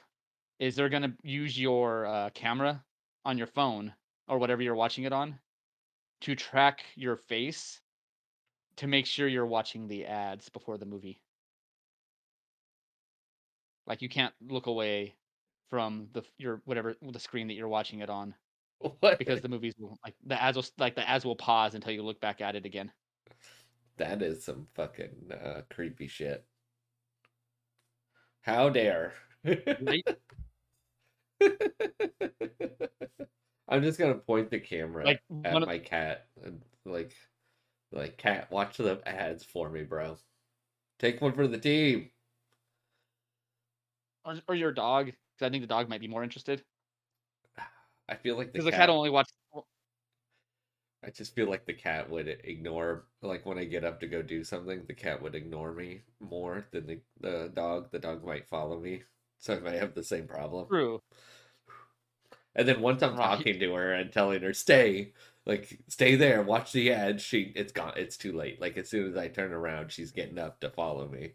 [0.61, 2.83] is they're going to use your uh, camera
[3.25, 3.91] on your phone
[4.27, 5.39] or whatever you're watching it on
[6.21, 7.81] to track your face
[8.77, 11.19] to make sure you're watching the ads before the movie.
[13.87, 15.15] Like you can't look away
[15.71, 18.35] from the your whatever the screen that you're watching it on
[18.99, 19.17] What?
[19.17, 22.03] because the movies will like the ads will like the ads will pause until you
[22.03, 22.91] look back at it again.
[23.97, 26.45] that is some fucking uh, creepy shit.
[28.41, 29.13] How dare?
[29.43, 30.05] Right?
[33.67, 37.13] I'm just gonna point the camera Like at one of, my cat and like,
[37.91, 40.17] like cat, watch the ads for me, bro.
[40.99, 42.09] Take one for the team.
[44.25, 46.63] or, or your dog, because I think the dog might be more interested.
[48.09, 49.29] I feel like the Because cat, the cat only watch.
[51.03, 54.21] I just feel like the cat would ignore like when I get up to go
[54.21, 57.89] do something, the cat would ignore me more than the, the dog.
[57.91, 59.01] The dog might follow me.
[59.41, 60.67] So I might have the same problem.
[60.67, 61.01] True.
[62.55, 63.37] And then once I'm Right.
[63.37, 65.13] talking to her and telling her stay,
[65.45, 67.93] like stay there, watch the ad, she it's gone.
[67.97, 68.61] It's too late.
[68.61, 71.33] Like as soon as I turn around, she's getting up to follow me.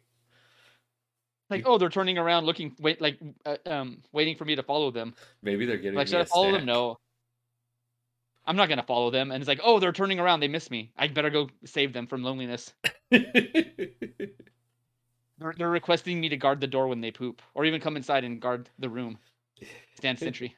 [1.51, 4.91] Like, oh, they're turning around, looking, wait, like, uh, um, waiting for me to follow
[4.91, 5.15] them.
[5.43, 6.67] Maybe they're getting Like, should I follow them?
[6.67, 6.97] No.
[8.45, 9.31] I'm not gonna follow them.
[9.33, 10.41] And it's like, oh, they're turning around.
[10.41, 10.93] They miss me.
[10.97, 12.73] I better go save them from loneliness.
[15.39, 18.25] They're, they're requesting me to guard the door when they poop, or even come inside
[18.25, 19.19] and guard the room,
[19.95, 20.57] stand sentry.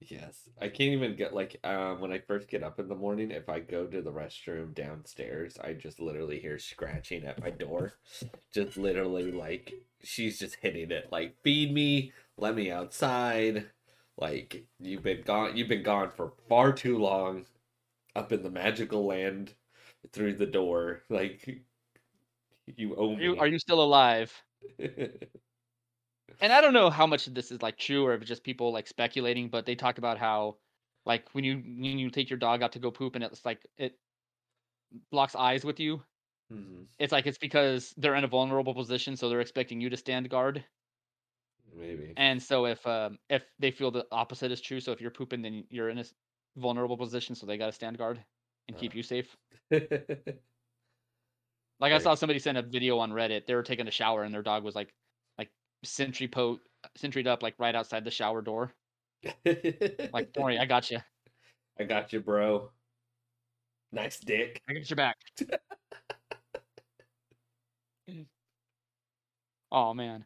[0.00, 3.30] Yes, I can't even get like um when I first get up in the morning.
[3.30, 7.94] If I go to the restroom downstairs, I just literally hear scratching at my door,
[8.52, 13.70] just literally like she's just hitting it, like feed me, let me outside.
[14.18, 17.46] Like you've been gone, you've been gone for far too long,
[18.16, 19.54] up in the magical land,
[20.12, 21.02] through the door.
[21.08, 21.62] Like
[22.66, 23.24] you owe Are me.
[23.24, 24.42] you, are you still alive?
[26.40, 28.44] And I don't know how much of this is like true or if it's just
[28.44, 30.58] people like speculating, but they talk about how,
[31.06, 33.66] like, when you when you take your dog out to go poop and it's like
[33.76, 33.98] it
[35.10, 36.04] blocks eyes with you,
[36.50, 39.96] Mhm, it's like it's because they're in a vulnerable position, so they're expecting you to
[39.98, 40.66] stand guard.
[41.72, 42.16] Maybe.
[42.16, 45.42] And so if um if they feel the opposite is true, so if you're pooping,
[45.42, 46.04] then you're in a
[46.56, 48.24] vulnerable position, so they got to stand guard
[48.68, 48.94] and keep Uh.
[48.94, 49.36] you safe.
[51.80, 53.46] Like I saw somebody send a video on Reddit.
[53.46, 54.94] They were taking a shower and their dog was like
[55.38, 55.50] like
[55.82, 56.58] sentry po
[56.98, 58.72] sentried up like right outside the shower door.
[59.44, 60.98] Like, don't worry, I got you.
[61.78, 62.70] I got you, bro.
[63.92, 64.60] Nice dick.
[64.68, 65.16] I got your back.
[69.74, 70.24] Oh man.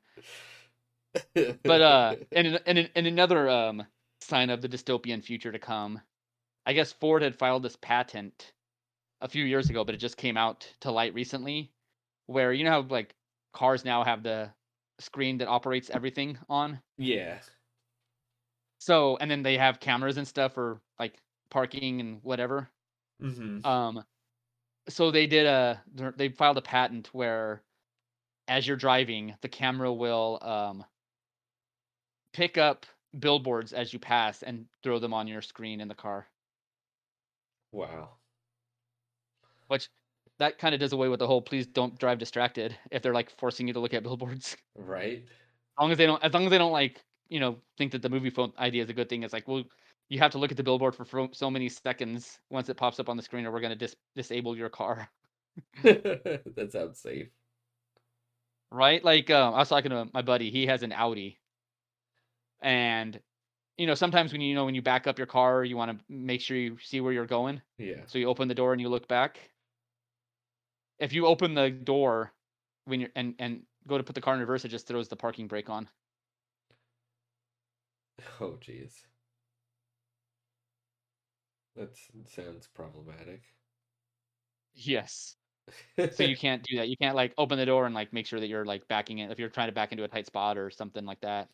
[1.34, 3.86] But uh and and in another um
[4.20, 6.02] sign of the dystopian future to come,
[6.66, 8.52] I guess Ford had filed this patent
[9.20, 11.72] a few years ago, but it just came out to light recently
[12.26, 13.14] where you know how like
[13.52, 14.50] cars now have the
[15.00, 16.80] screen that operates everything on?
[16.96, 17.38] yeah.
[18.78, 21.18] So and then they have cameras and stuff for like
[21.50, 22.70] parking and whatever.
[23.22, 23.66] Mm-hmm.
[23.66, 24.04] Um,
[24.88, 25.82] so they did a
[26.16, 27.62] they filed a patent where,
[28.46, 30.84] as you're driving, the camera will um
[32.32, 32.86] pick up
[33.18, 36.28] billboards as you pass and throw them on your screen in the car.
[37.72, 38.17] Wow.
[39.68, 39.88] Which
[40.38, 43.30] that kind of does away with the whole please don't drive distracted if they're like
[43.38, 44.56] forcing you to look at billboards.
[44.76, 45.24] Right?
[45.78, 48.02] As long as they don't, as long as they don't like you know think that
[48.02, 49.22] the movie phone idea is a good thing.
[49.22, 49.64] It's like well.
[50.10, 53.10] You have to look at the billboard for so many seconds once it pops up
[53.10, 55.10] on the screen, or we're gonna dis- disable your car.
[55.82, 57.28] that sounds safe.
[58.70, 59.04] right?
[59.04, 60.50] Like um, I was talking to my buddy.
[60.50, 61.38] He has an Audi,
[62.62, 63.20] and
[63.76, 66.04] you know sometimes when you know when you back up your car, you want to
[66.08, 67.60] make sure you see where you're going.
[67.78, 68.02] Yeah.
[68.06, 69.38] So you open the door and you look back.
[70.98, 72.34] If you open the door
[72.84, 75.16] when you're and and go to put the car in reverse, it just throws the
[75.16, 75.88] parking brake on.
[78.40, 79.06] Oh, jeez.
[81.76, 83.54] That sounds problematic.
[84.74, 85.36] Yes.
[86.10, 86.88] So you can't do that.
[86.88, 89.30] You can't like open the door and like make sure that you're like backing it
[89.30, 91.50] if you're trying to back into a tight spot or something like that.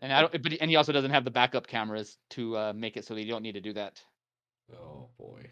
[0.00, 0.42] And I don't.
[0.42, 3.22] But and he also doesn't have the backup cameras to uh, make it so that
[3.22, 4.02] you don't need to do that.
[4.72, 5.50] oh boy.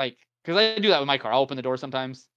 [0.00, 1.32] Like because I do that with my car.
[1.32, 2.28] I'll open the door sometimes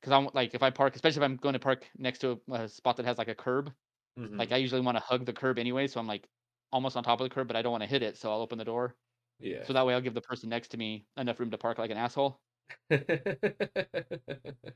[0.00, 2.54] because I'm like if I park, especially if I'm going to park next to a,
[2.54, 3.72] a spot that has like a curb.
[4.16, 4.38] Mhm.
[4.38, 6.28] Like I usually want to hug the curb anyway, so I'm like
[6.72, 8.42] almost on top of the curb, but I don't want to hit it, so I'll
[8.42, 8.96] open the door.
[9.38, 9.66] yeah.
[9.66, 11.90] So that way I'll give the person next to me enough room to park like
[11.92, 12.42] an asshole.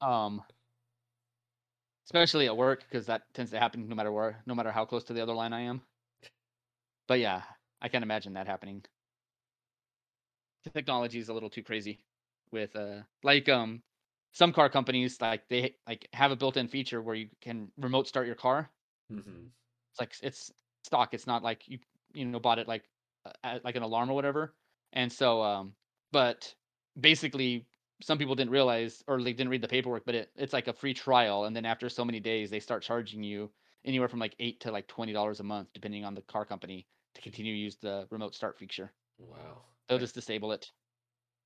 [0.00, 0.44] Um,
[2.06, 5.04] especially at work because that tends to happen no matter where, no matter how close
[5.04, 5.82] to the other line I am.
[7.06, 7.44] But yeah,
[7.80, 8.84] I can't imagine that happening.
[10.72, 12.00] Technology is a little too crazy
[12.50, 13.82] with uh like um
[14.32, 18.26] some car companies like they like have a built-in feature where you can remote start
[18.26, 18.70] your car.
[19.10, 19.52] Mhm.
[19.92, 20.52] It's like it's
[20.84, 21.14] stock.
[21.14, 21.78] It's not like you
[22.12, 22.90] you know bought it like
[23.42, 24.56] uh, like an alarm or whatever.
[24.92, 25.76] And so um
[26.12, 26.54] but
[26.98, 27.68] basically
[28.02, 30.72] some people didn't realize or they didn't read the paperwork, but it, it's like a
[30.72, 33.52] free trial and then after so many days they start charging you
[33.84, 37.20] anywhere from like 8 to like $20 a month depending on the car company to
[37.22, 38.94] continue to use the remote start feature.
[39.18, 39.73] Wow.
[39.88, 40.70] They'll just disable it.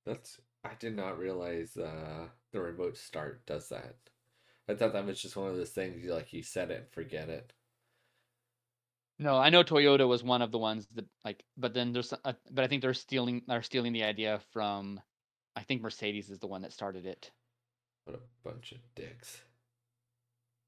[0.05, 3.94] That's I did not realize uh the remote start does that.
[4.68, 6.90] I thought that was just one of those things you like you set it and
[6.90, 7.53] forget it.
[9.20, 12.37] No, I know Toyota was one of the ones that like, but then there's, a,
[12.51, 15.01] but I think they're stealing, they're stealing the idea from,
[15.57, 17.31] I think Mercedes is the one that started it.
[18.05, 19.44] What a bunch of dicks.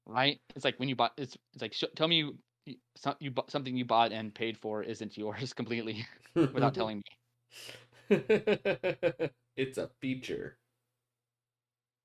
[0.05, 0.39] right?
[0.55, 1.13] It's like when you bought.
[1.17, 4.33] It's it's like sh- tell me you, you, some, you bought something you bought and
[4.33, 6.05] paid for isn't yours completely
[6.53, 7.03] without telling me.
[8.09, 10.57] it's a feature.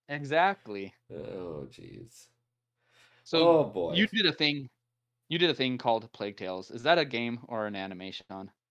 [0.08, 0.94] Exactly.
[1.10, 2.28] Oh jeez.
[3.24, 3.94] So oh boy.
[3.94, 4.68] you did a thing.
[5.28, 6.70] You did a thing called Plague Tales.
[6.70, 8.26] Is that a game or an animation?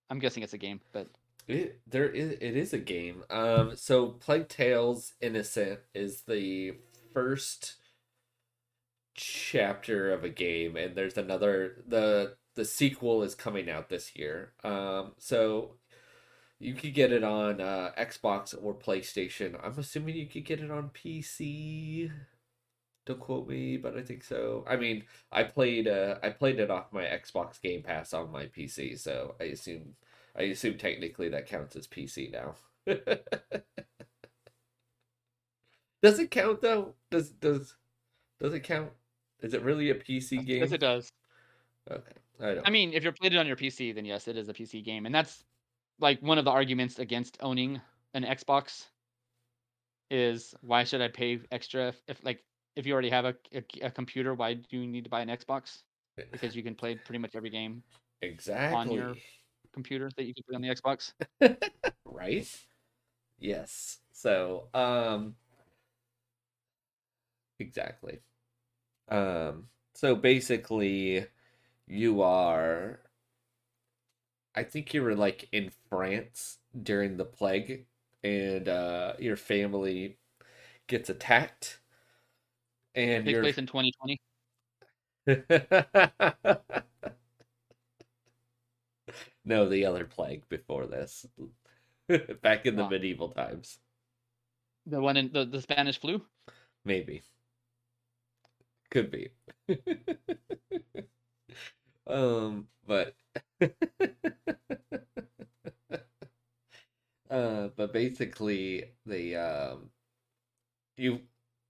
[0.09, 1.09] I'm guessing it's a game, but
[1.47, 3.23] It there is it is a game.
[3.29, 6.73] Um so Plague Tales Innocent is the
[7.13, 7.75] first
[9.15, 14.53] chapter of a game and there's another the the sequel is coming out this year.
[14.63, 15.77] Um so
[16.59, 19.59] you could get it on uh, Xbox or PlayStation.
[19.63, 22.11] I'm assuming you could get it on PC.
[23.05, 24.65] Don't quote me, but I think so.
[24.67, 28.45] I mean, I played uh, I played it off my Xbox Game Pass on my
[28.45, 29.95] PC, so I assume
[30.35, 32.55] I assume technically that counts as PC now.
[36.01, 36.95] does it count though?
[37.11, 37.75] Does does
[38.39, 38.89] does it count?
[39.41, 40.61] Is it really a PC game?
[40.61, 41.11] yes, it does.
[41.91, 42.67] Okay, I don't.
[42.67, 44.83] I mean, if you're played it on your PC, then yes, it is a PC
[44.83, 45.43] game, and that's
[45.99, 47.81] like one of the arguments against owning
[48.13, 48.85] an Xbox.
[50.11, 52.43] Is why should I pay extra if, if like
[52.75, 54.35] if you already have a, a, a computer?
[54.35, 55.81] Why do you need to buy an Xbox?
[56.31, 57.81] Because you can play pretty much every game
[58.21, 58.77] exactly.
[58.77, 59.15] On your-
[59.73, 61.11] computer that you can play on the Xbox.
[62.05, 62.47] right?
[63.39, 63.97] Yes.
[64.13, 65.35] So, um
[67.59, 68.19] exactly.
[69.09, 71.25] Um so basically
[71.87, 72.99] you are
[74.55, 77.85] I think you were like in France during the plague
[78.23, 80.17] and uh your family
[80.87, 81.79] gets attacked
[82.95, 84.19] and Takes place in 2020.
[89.45, 91.25] no, the other plague before this.
[92.41, 93.79] Back in the medieval times.
[94.85, 96.21] The one in the, the Spanish flu.
[96.85, 97.23] Maybe.
[98.91, 99.31] Could be.
[102.07, 103.15] um, but
[107.29, 109.89] uh but basically the um
[110.97, 111.19] you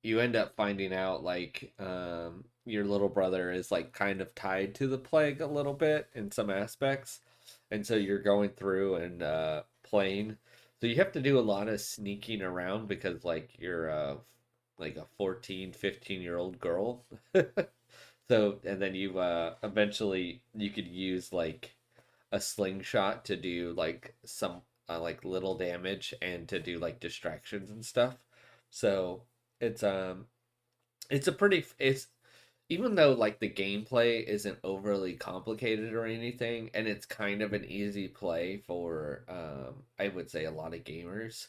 [0.04, 4.74] you end up finding out like um your little brother is like kind of tied
[4.76, 7.20] to the plague a little bit in some aspects.
[7.72, 10.38] And so you're going through and uh playing.
[10.82, 14.16] So you have to do a lot of sneaking around because like you're uh
[14.80, 17.06] like a 14 15 year old girl.
[18.30, 21.75] So and then you uh eventually you could use like
[22.36, 27.72] a slingshot to do like some uh, like little damage and to do like distractions
[27.72, 28.18] and stuff.
[28.70, 29.24] So
[29.62, 30.26] it's um
[31.10, 32.08] it's a pretty it's
[32.70, 37.64] even though like the gameplay isn't overly complicated or anything and it's kind of an
[37.66, 41.48] easy play for um i would say a lot of gamers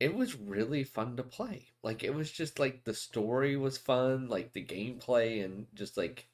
[0.00, 1.68] it was really fun to play.
[1.82, 6.26] Like it was just like the story was fun like the gameplay and just like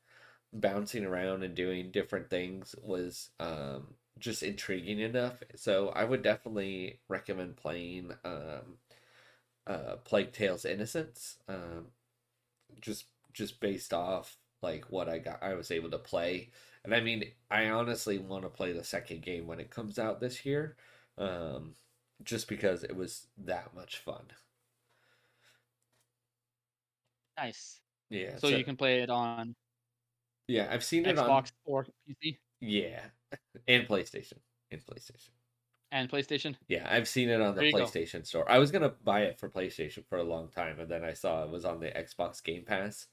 [0.52, 7.00] bouncing around and doing different things was um just intriguing enough so i would definitely
[7.08, 8.78] recommend playing um
[9.66, 11.86] uh plague tales innocence um
[12.80, 16.50] just just based off like what I got I was able to play.
[16.84, 20.20] And I mean, I honestly want to play the second game when it comes out
[20.20, 20.76] this year.
[21.18, 21.74] Um
[22.24, 24.26] just because it was that much fun.
[27.36, 27.80] Nice.
[28.10, 28.36] Yeah.
[28.38, 29.54] So, you can play it on
[30.48, 33.00] Yeah, I've seen it on Xbox or PC Yeah.
[33.68, 34.38] And PlayStation.
[34.70, 35.28] And PlayStation.
[35.92, 36.56] and PlayStation.
[36.68, 37.84] Yeah, I've seen it on the you go.
[37.84, 38.50] PlayStation Store.
[38.50, 41.44] I was gonna buy it for PlayStation for a long time, and then I saw
[41.44, 43.06] it was on the Xbox Game Pass.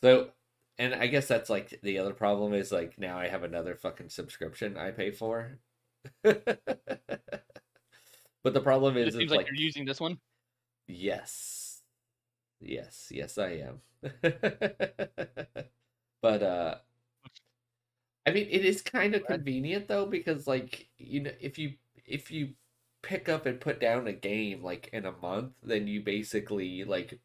[0.00, 0.30] So,
[0.78, 4.08] and I guess that's like the other problem is like now I have another fucking
[4.08, 5.58] subscription I pay for.
[6.22, 6.46] but
[8.44, 10.18] the problem is, it seems like, like you're using this one.
[10.86, 11.82] yes,
[12.60, 13.80] yes, yes, I am.
[16.22, 16.76] but uh,
[18.26, 21.74] I mean, it is kind of convenient though because like you know if you
[22.06, 22.54] if you
[23.02, 27.18] pick up and put down a game like in a month, then you basically like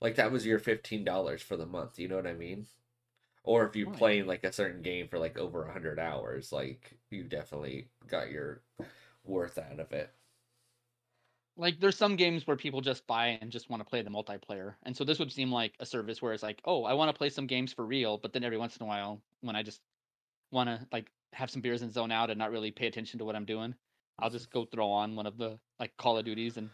[0.00, 1.98] like that was your fifteen dollars for the month.
[1.98, 2.66] You know what I mean?
[3.44, 3.88] Or if you're Right.
[3.88, 8.30] playing like a certain game for like over a hundred hours, like you definitely got
[8.30, 8.62] your
[9.24, 10.14] worth out of it.
[11.56, 14.76] Like there's some games where people just buy and just want to play the multiplayer.
[14.84, 17.18] And so this would seem like a service where it's like, "Oh, I want to
[17.18, 19.82] play some games for real," but then every once in a while when I just
[20.52, 23.24] want to like have some beers and zone out and not really pay attention to
[23.26, 23.76] what I'm doing,
[24.20, 26.72] I'll just go throw on one of the like Call of Duties and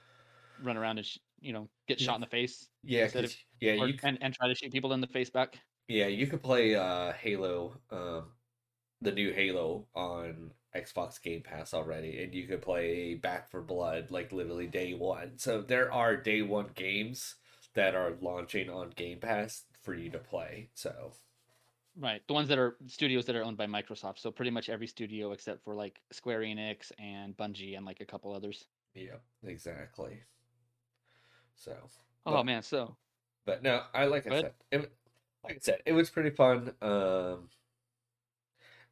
[0.59, 2.07] run around and sh- you know, get Yeah.
[2.07, 4.55] shot in the face Yeah, Instead 'cause- yeah, or, you c- and and try to
[4.57, 5.61] shoot people in the face back.
[5.89, 8.37] Yeah, you could play uh Halo, um
[9.03, 14.11] the new Halo on Xbox Game Pass already, and you could play Back 4 Blood
[14.11, 15.39] like literally day one.
[15.39, 17.37] So there are day one games
[17.75, 20.71] that are launching on Game Pass for you to play.
[20.75, 21.13] So
[22.01, 22.23] Right.
[22.29, 24.19] The ones that are studios that are owned by Microsoft.
[24.19, 28.05] So pretty much every studio except for like Square Enix and Bungie and like a
[28.05, 28.67] couple others.
[28.95, 30.21] Yeah, exactly.
[31.57, 31.75] So,
[32.25, 32.97] Oh but, man, so
[33.47, 34.93] but no, I like I said, it,
[35.43, 36.73] like I said, it was pretty fun.
[36.83, 37.49] Um,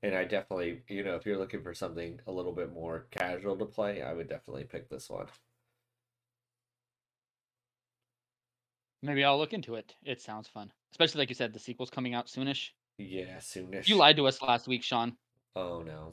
[0.07, 3.57] and I definitely, you know, if you're looking for something a little bit more casual
[3.57, 5.27] to play, I would definitely pick this one.
[9.03, 9.95] maybe I'll look into it.
[10.05, 10.71] It sounds fun.
[10.93, 12.71] Especially like you said, the sequel's coming out soonish.
[12.99, 13.89] Yeah, soonish.
[13.89, 15.17] You lied to us last week, Sean.
[15.57, 16.13] Oh no,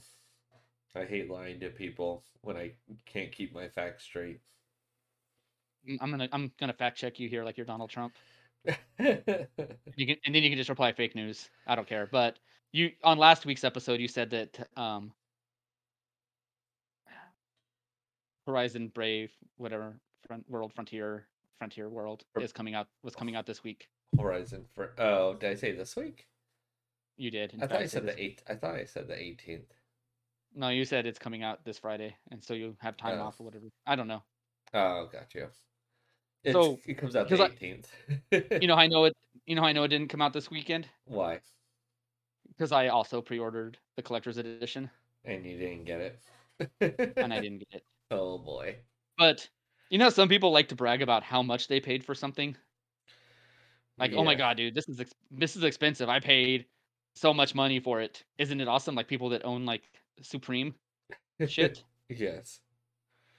[0.95, 2.71] I hate lying to people when I
[3.05, 4.41] can't keep my facts straight.
[5.87, 8.13] Mm, I'm gonna I'm gonna fact check you here like you're Donald Trump.
[9.95, 11.49] You can and then you can just reply fake news.
[11.67, 12.07] I don't care.
[12.11, 12.39] But
[12.74, 15.13] you on last week's episode you said that um
[18.45, 19.95] Horizon Brave, whatever,
[20.28, 21.28] front, World Frontier,
[21.59, 23.88] Frontier World is coming out was coming out this week.
[24.19, 26.28] Horizon for oh, did I say this week?
[27.15, 27.55] You did.
[27.61, 28.43] I thought I said the eighth.
[28.49, 29.71] I thought I said the eighteenth.
[30.55, 33.24] No, you said it's coming out this Friday, and so you have time Oh.
[33.24, 33.65] off or whatever.
[33.88, 34.21] I don't know.
[34.74, 35.47] Oh, got you.
[36.43, 37.89] It's, So, it comes out the eighteenth.
[38.61, 39.13] You know, I know it.
[39.45, 41.39] You know, I know it didn't come out this weekend Why?
[42.57, 44.89] Because I also pre-ordered the collector's edition,
[45.25, 45.99] And you didn't get
[46.79, 47.15] it.
[47.17, 47.83] and I didn't get it.
[48.11, 48.75] Oh boy.
[49.17, 49.47] But
[49.89, 52.55] you know, some people like to brag about how much they paid for something.
[53.99, 56.09] Like, oh my god, dude, this is ex- this is expensive.
[56.09, 56.65] I paid
[57.15, 58.23] so much money for it.
[58.39, 58.95] Isn't it awesome?
[58.95, 59.83] Like people that own like
[60.21, 60.73] Supreme
[61.47, 61.83] shit.
[62.09, 62.59] yes.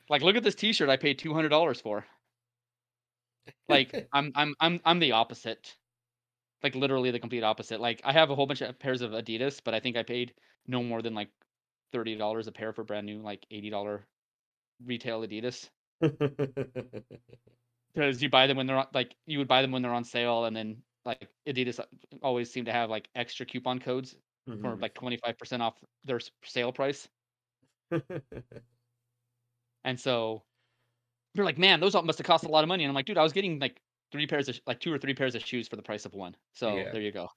[0.08, 2.04] like, look at this T-shirt I paid two hundred dollars for.
[3.68, 5.76] Like, I'm I'm I'm I'm the opposite.
[6.64, 7.80] Like literally the complete opposite.
[7.80, 10.34] Like I have a whole bunch of pairs of Adidas, but I think I paid
[10.66, 11.30] no more than like
[11.92, 14.08] thirty dollars a pair for brand new like eighty dollar
[14.84, 15.70] retail Adidas.
[17.94, 20.04] because you buy them when they're on, like you would buy them when they're on
[20.04, 21.86] sale, and then like Adidas uh,
[22.22, 24.16] always seem to have like extra coupon codes
[24.60, 24.80] for Mhm.
[24.80, 27.08] like twenty five percent off their sale price,
[29.84, 30.44] and so
[31.34, 33.06] you're like, man, those all must have cost a lot of money, and I'm like,
[33.06, 33.80] dude, I was getting like
[34.14, 36.36] three pairs of like two or three pairs of shoes for the price of one,
[36.52, 36.92] so Yeah.
[36.92, 37.28] there you go.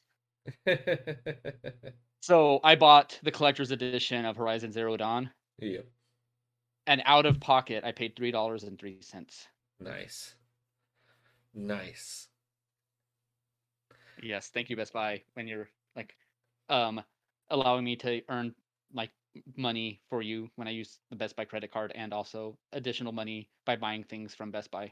[2.22, 5.88] So I bought the collector's edition of Horizon Zero Dawn, yep.
[6.86, 9.48] and out of pocket, I paid three dollars and three cents.
[9.80, 10.36] Nice.
[11.54, 12.28] Nice.
[14.22, 16.16] Yes, thank you, Best Buy, when you're like
[16.70, 17.04] um
[17.50, 18.54] allowing me to earn
[18.94, 19.12] like
[19.56, 23.50] money for you when I use the Best Buy credit card and also additional money
[23.66, 24.92] by buying things from Best Buy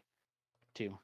[0.74, 0.98] too.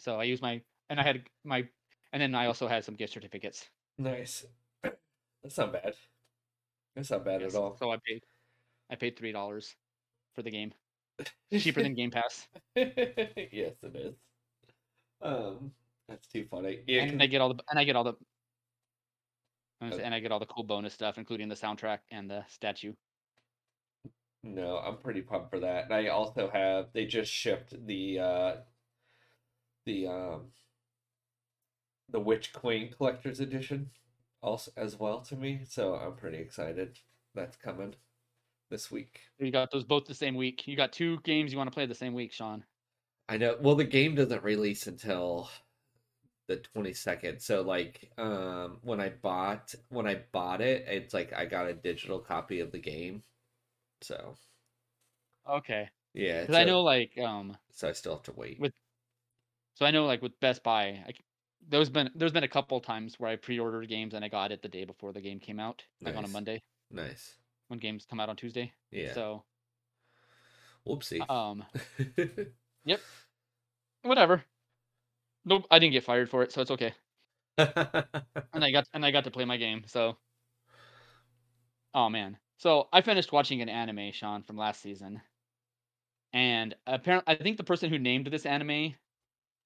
[0.00, 1.68] So I use my and I had my
[2.12, 3.70] and then I also had some gift certificates.
[3.98, 4.46] Nice.
[4.82, 5.94] That's not bad.
[6.94, 7.76] That's not bad Yes, at all.
[7.76, 8.22] So I paid
[8.90, 9.76] I paid three dollars
[10.34, 10.74] for the game.
[11.56, 12.48] Cheaper than Game Pass.
[12.74, 14.16] yes, it is.
[15.20, 15.74] Um,
[16.08, 16.84] that's too funny.
[16.86, 18.14] Yeah, and I get all the and I get all the
[19.80, 20.02] and Okay.
[20.02, 22.94] and I get all the cool bonus stuff, including the soundtrack and the statue.
[24.42, 25.84] no, I'm pretty pumped for that.
[25.84, 28.56] And I also have they just shipped the uh
[29.86, 30.52] the um
[32.08, 33.90] the Witch Queen collector's edition
[34.42, 36.98] also as well to me, so I'm pretty excited.
[37.34, 37.94] That's coming
[38.70, 39.20] this week.
[39.38, 40.66] You got those both the same week.
[40.66, 42.64] You got two games you want to play the same week, Sean.
[43.28, 43.56] I know.
[43.60, 45.48] Well, the game doesn't release until
[46.48, 47.40] the 22nd.
[47.40, 51.74] So like um when I bought when I bought it, it's like I got a
[51.74, 53.22] digital copy of the game.
[54.00, 54.34] So,
[55.46, 55.88] Okay.
[56.14, 58.58] yeah, Because I know, like, um, so I still have to wait.
[58.58, 58.72] with-
[59.80, 61.12] so I know, like, with Best Buy, I,
[61.66, 64.60] there's been there's been a couple times where I pre-ordered games and I got it
[64.60, 67.34] the day before the game came out, like on a Monday Nice.
[67.68, 68.72] when games come out on Tuesday.
[68.90, 69.14] Yeah.
[69.14, 69.44] So,
[70.86, 71.28] Whoopsie.
[71.30, 71.64] um,
[72.84, 73.00] yep.
[74.02, 74.44] whatever.
[75.46, 76.92] Nope, I didn't get fired for it, so it's okay.
[77.56, 79.84] And I got and I got to play my game.
[79.86, 80.18] So,
[81.94, 82.36] oh man.
[82.58, 85.22] So I finished watching an anime, Sean, from last season,
[86.34, 88.94] and apparently, I think the person who named this anime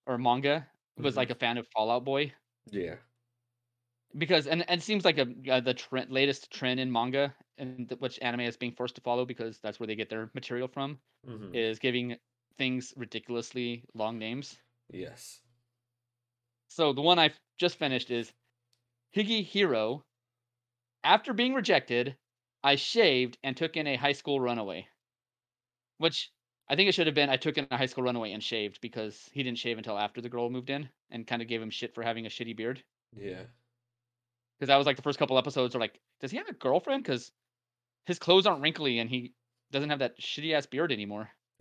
[0.07, 0.69] or manga
[1.03, 1.29] was Mhm.
[1.29, 2.35] like a fan of Fall Out Boy.
[2.71, 2.97] yeah.
[4.17, 7.73] because and, and it seems like a uh, the trend, latest trend in manga and
[7.73, 10.67] th- which anime is being forced to follow because that's where they get their material
[10.67, 11.55] from Mhm.
[11.55, 12.17] is giving
[12.59, 14.59] things ridiculously long names.
[14.91, 15.43] Yes.
[16.69, 18.33] So the one I've just finished is
[19.15, 20.05] Higehiro.
[21.05, 22.19] After being rejected,
[22.63, 24.89] I shaved and took in a high school runaway.
[25.99, 26.34] Which
[26.69, 28.81] I think it should have been I took in a high school runaway and shaved
[28.81, 31.71] because he didn't shave until after the girl moved in and kind of gave him
[31.71, 32.83] shit for having a shitty beard.
[33.17, 33.43] Yeah.
[34.59, 37.03] because that was like the first couple episodes are like, does he have a girlfriend?
[37.05, 37.31] Because
[38.07, 39.33] his clothes aren't wrinkly and he
[39.73, 41.31] doesn't have that shitty ass beard anymore.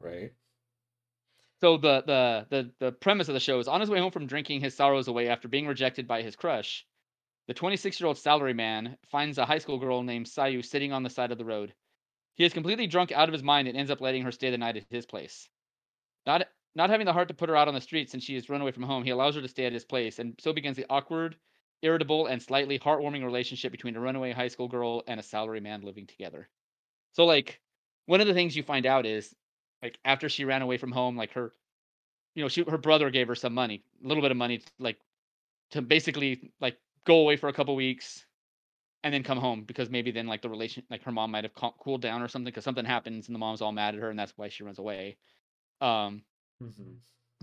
[0.00, 0.32] right.
[1.60, 4.26] so the the the the premise of the show is on his way home from
[4.26, 6.86] drinking his sorrows away after being rejected by his crush.
[7.46, 11.10] The 26 year old salaryman finds a high school girl named Sayu sitting on the
[11.10, 11.74] side of the road.
[12.36, 14.58] He is completely drunk out of his mind and ends up letting her stay the
[14.58, 15.48] night at his place.
[16.26, 18.48] Not not having the heart to put her out on the street since she has
[18.48, 20.76] run away from home, he allows her to stay at his place, and so begins
[20.76, 21.36] the awkward,
[21.82, 26.06] irritable, and slightly heartwarming relationship between a runaway high school girl and a salaryman living
[26.06, 26.48] together.
[27.12, 27.60] So like
[28.06, 29.34] one of the things you find out is
[29.82, 31.52] like after she ran away from home, like her
[32.34, 34.98] you know, she her brother gave her some money, a little bit of money like
[35.70, 38.26] to basically like go away for a couple weeks
[39.04, 41.54] and then come home because maybe then like the relation like her mom might have
[41.78, 44.18] cooled down or something because something happens and the mom's all mad at her and
[44.18, 45.18] that's why she runs away.
[45.80, 46.22] Um
[46.60, 46.94] mm-hmm.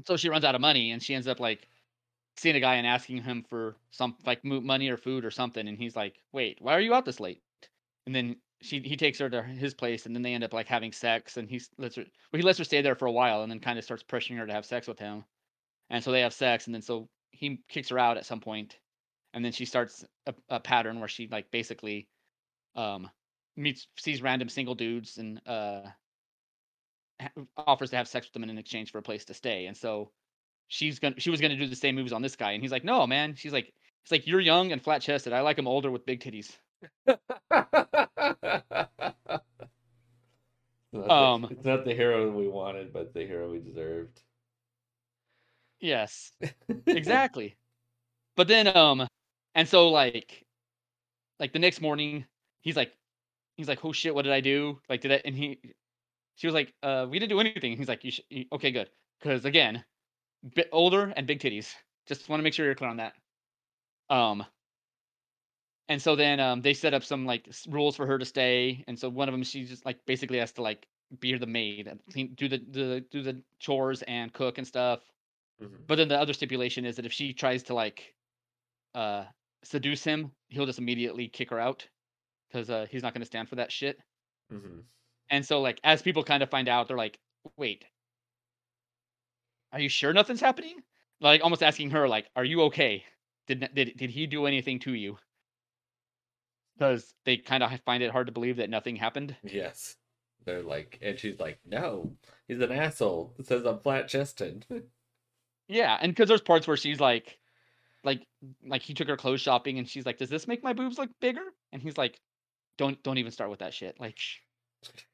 [0.05, 1.68] so she runs out of money and she ends up like
[2.36, 5.78] seeing a guy and asking him for some like money or food or something and
[5.78, 7.41] he's like wait why are you out this late?
[8.07, 10.68] And then she he takes her to his place and then they end up like
[10.68, 12.03] having sex and he lets her
[12.34, 14.39] well, he lets her stay there for a while and then kind of starts pressuring
[14.39, 15.24] her to have sex with him.
[15.91, 18.78] And so they have sex and then so he kicks her out at some point
[19.34, 22.07] and then she starts a, a pattern where she like basically
[22.75, 23.09] um
[23.57, 25.82] meets sees random single dudes and uh
[27.57, 30.11] offers to have sex with them in exchange for a place to stay and so
[30.67, 32.84] she's gonna she was gonna do the same moves on this guy and he's like
[32.84, 33.36] no man.
[33.36, 33.71] She's like
[34.03, 36.57] it's like you're young and flat chested i like him older with big titties.
[41.09, 44.21] Um it's not the hero we wanted but the hero we deserved.
[45.79, 46.32] Yes.
[46.86, 47.55] Exactly.
[48.36, 49.07] But then um
[49.56, 50.45] and so like
[51.39, 52.26] like the next morning,
[52.62, 52.93] he's like
[53.58, 55.60] he's like, "Oh shit, what did I do?" Like did I and he
[56.36, 58.89] she was like, "Uh, we didn't do anything." He's like, "You should okay, good."
[59.22, 59.84] Cuz again,
[60.56, 61.74] bit older and big titties.
[62.08, 63.14] Just want to make sure you're clear on that.
[64.10, 64.45] Um
[65.91, 68.97] and so then um they set up some like rules for her to stay and
[68.97, 70.88] so one of them she just like basically has to like
[71.20, 75.02] be the maid and clean, do the, the do the chores and cook and stuff
[75.62, 75.76] mm-hmm.
[75.88, 78.16] but then the other stipulation is that if she tries to like
[78.95, 79.26] uh
[79.64, 81.88] seduce him, he'll just immediately kick her out
[82.47, 83.99] because uh, he's not going to stand for that shit.
[84.51, 84.80] Mm-hmm.
[85.30, 87.20] And so, like, as people kind of find out, they're like,
[87.57, 87.86] "Wait,
[89.72, 90.84] are you sure nothing's happening?"
[91.22, 93.05] Like, almost asking her, like, "Are you okay?
[93.47, 95.18] Did did did he do anything to you?"
[96.78, 99.36] Because they kind of find it hard to believe that nothing happened.
[99.43, 99.95] Yes,
[100.45, 102.12] they're like, and she's like, "No,
[102.47, 104.66] he's an asshole." It says I'm flat chested.
[105.68, 107.39] yeah, and because there's parts where she's like,
[108.04, 108.26] like
[108.66, 111.10] like he took her clothes shopping and she's like, "Does this make my boobs look
[111.20, 112.20] bigger?" And he's like,
[112.78, 114.18] "Don't don't even start with that shit." Like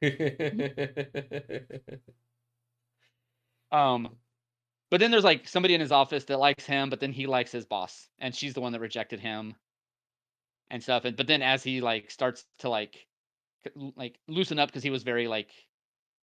[3.71, 4.15] um
[4.89, 7.51] but then there's like somebody in his office that likes him, but then he likes
[7.51, 9.55] his boss and she's the one that rejected him
[10.69, 11.05] and stuff.
[11.05, 13.05] And but then as he like starts to like
[13.95, 15.49] like loosen up because he was very like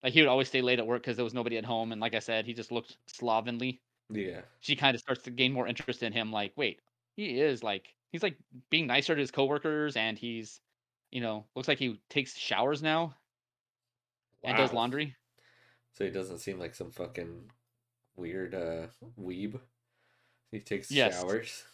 [0.03, 2.01] like he would always stay late at work because there was nobody at home and
[2.01, 3.83] like I said, he just looked slovenly.
[4.11, 4.43] Yeah.
[4.61, 6.33] She kind of starts to gain more interest in him.
[6.33, 6.81] Like, wait,
[7.17, 8.37] he is like he's like
[8.71, 10.61] being nicer to his coworkers, and he's,
[11.11, 13.15] you know, looks like he takes showers now,
[14.43, 14.51] wow.
[14.51, 15.15] and does laundry.
[15.93, 17.51] So he doesn't seem like some fucking
[18.17, 18.87] weird uh
[19.21, 19.59] weeb.
[20.51, 21.21] He takes yes.
[21.21, 21.65] showers.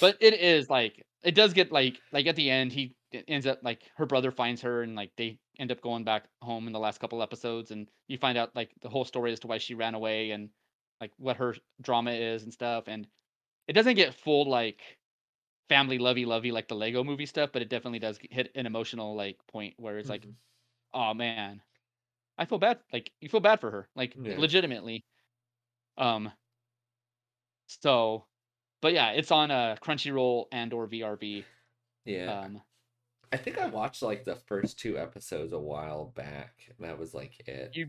[0.00, 2.94] But it is like it does get like like at the end he
[3.28, 6.66] ends up like her brother finds her and like they end up going back home
[6.66, 9.46] in the last couple episodes and you find out like the whole story as to
[9.46, 10.48] why she ran away and
[11.00, 13.06] like what her drama is and stuff and
[13.66, 14.80] it doesn't get full like
[15.68, 19.14] family lovey lovey like the lego movie stuff but it definitely does hit an emotional
[19.14, 20.28] like point where it's mm-hmm.
[20.28, 20.34] like
[20.92, 21.60] oh man
[22.38, 24.38] i feel bad like you feel bad for her like yeah.
[24.38, 25.04] legitimately.
[25.96, 26.30] Um
[27.66, 28.24] so
[28.82, 31.44] but yeah it's on a uh, crunchyroll and or VRV
[32.04, 32.40] yeah.
[32.40, 32.60] Um
[33.32, 36.52] i think i watched like the first two episodes a while back.
[36.80, 37.74] That was like it.
[37.74, 37.88] You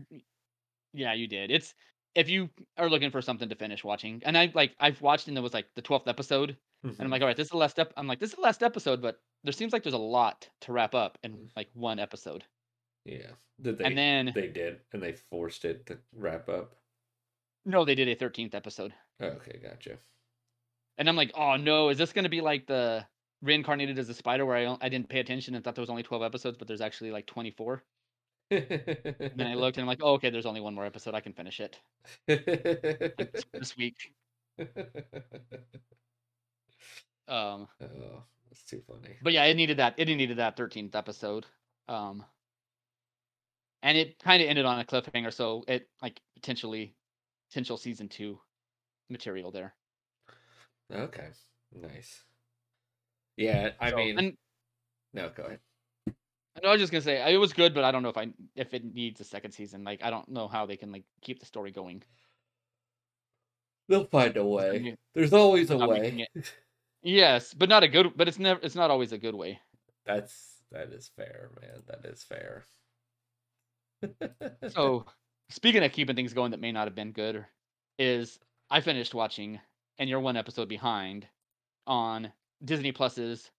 [0.94, 1.50] yeah you did.
[1.50, 1.74] It's
[2.16, 2.48] if you
[2.78, 5.54] are looking for something to finish watching, and I like I've watched and it was
[5.54, 6.88] like the twelfth episode, mm-hmm.
[6.88, 7.24] and I'm like, mm-hmm.
[7.24, 7.92] all right, this is the last step.
[7.96, 10.72] I'm like, this is the last episode, but there seems like there's a lot to
[10.72, 11.48] wrap up in mm.
[11.54, 12.42] like one episode.
[13.04, 13.84] Yeah, did they?
[13.84, 16.74] And then they did, and they forced it to wrap up.
[17.66, 18.94] No, they did a thirteenth episode.
[19.22, 19.98] Okay, gotcha.
[20.98, 23.04] And I'm like, oh no, is this gonna be like the
[23.42, 26.02] reincarnated as a spider where I I didn't pay attention and thought there was only
[26.02, 27.84] twelve episodes, but there's actually like twenty four
[28.50, 31.14] then I looked and I'm like, oh, okay, there's only one more episode.
[31.14, 31.78] I can finish it
[32.26, 34.12] this week.
[37.28, 39.16] Um, oh, that's too funny.
[39.22, 39.94] But yeah, it needed that.
[39.96, 41.46] It needed that 13th episode.
[41.88, 42.24] Um,
[43.82, 46.94] and it kind of ended on a cliffhanger, so it like potentially
[47.48, 48.38] potential season two
[49.10, 49.74] material there.
[50.92, 51.28] Okay,
[51.72, 52.24] nice.
[53.36, 54.36] Yeah, I so, mean, and,
[55.12, 55.60] no, go ahead.
[56.64, 58.74] I was just gonna say it was good, but I don't know if I if
[58.74, 59.84] it needs a second season.
[59.84, 62.02] Like I don't know how they can like keep the story going.
[63.88, 64.96] They'll find a way.
[65.14, 66.26] There's always a way.
[67.02, 68.16] Yes, but not a good.
[68.16, 68.58] But it's never.
[68.64, 69.60] It's not always a good way.
[70.04, 71.82] That's that is fair, man.
[71.86, 72.64] That is fair.
[74.70, 75.06] So,
[75.50, 77.46] speaking of keeping things going that may not have been good,
[77.98, 78.40] is
[78.70, 79.60] I finished watching,
[79.98, 81.28] and you're one episode behind,
[81.86, 82.32] on
[82.64, 83.52] Disney Plus's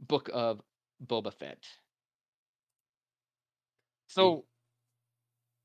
[0.00, 0.60] Book of
[1.06, 1.64] Boba Fett.
[4.10, 4.44] So,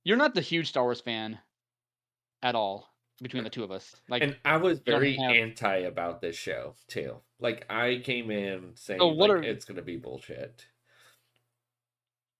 [0.04, 1.40] you're not the huge Star Wars fan
[2.44, 2.88] at all
[3.20, 3.96] between the two of us.
[4.08, 7.22] Like, and I was very have- anti about this show too.
[7.40, 10.68] Like I came in saying So what like, are- it's gonna be bullshit.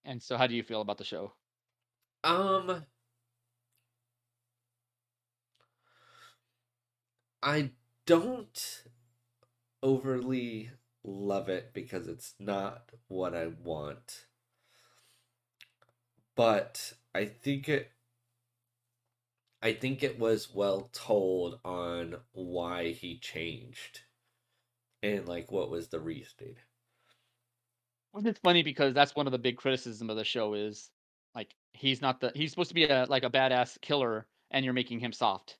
[0.04, 1.32] and so how do you feel about the show?
[2.22, 2.86] Um,
[7.42, 7.72] I
[8.06, 8.84] don't
[9.82, 10.70] overly
[11.02, 14.25] love it because it's not what I want.
[16.36, 17.90] But I think it
[19.62, 24.02] I think it was well told on why he changed
[25.02, 26.56] and like what was the reasoning.
[28.12, 30.90] Which is funny because that's one of the big criticism of the show is
[31.34, 34.74] like he's not the he's supposed to be a like a badass killer and you're
[34.74, 35.58] making him soft.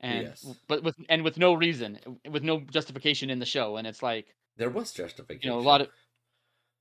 [0.00, 0.46] And Yes.
[0.68, 1.98] but with and with no reason,
[2.30, 5.48] with no justification in the show and it's like, There was justification.
[5.48, 5.88] you know, a lot of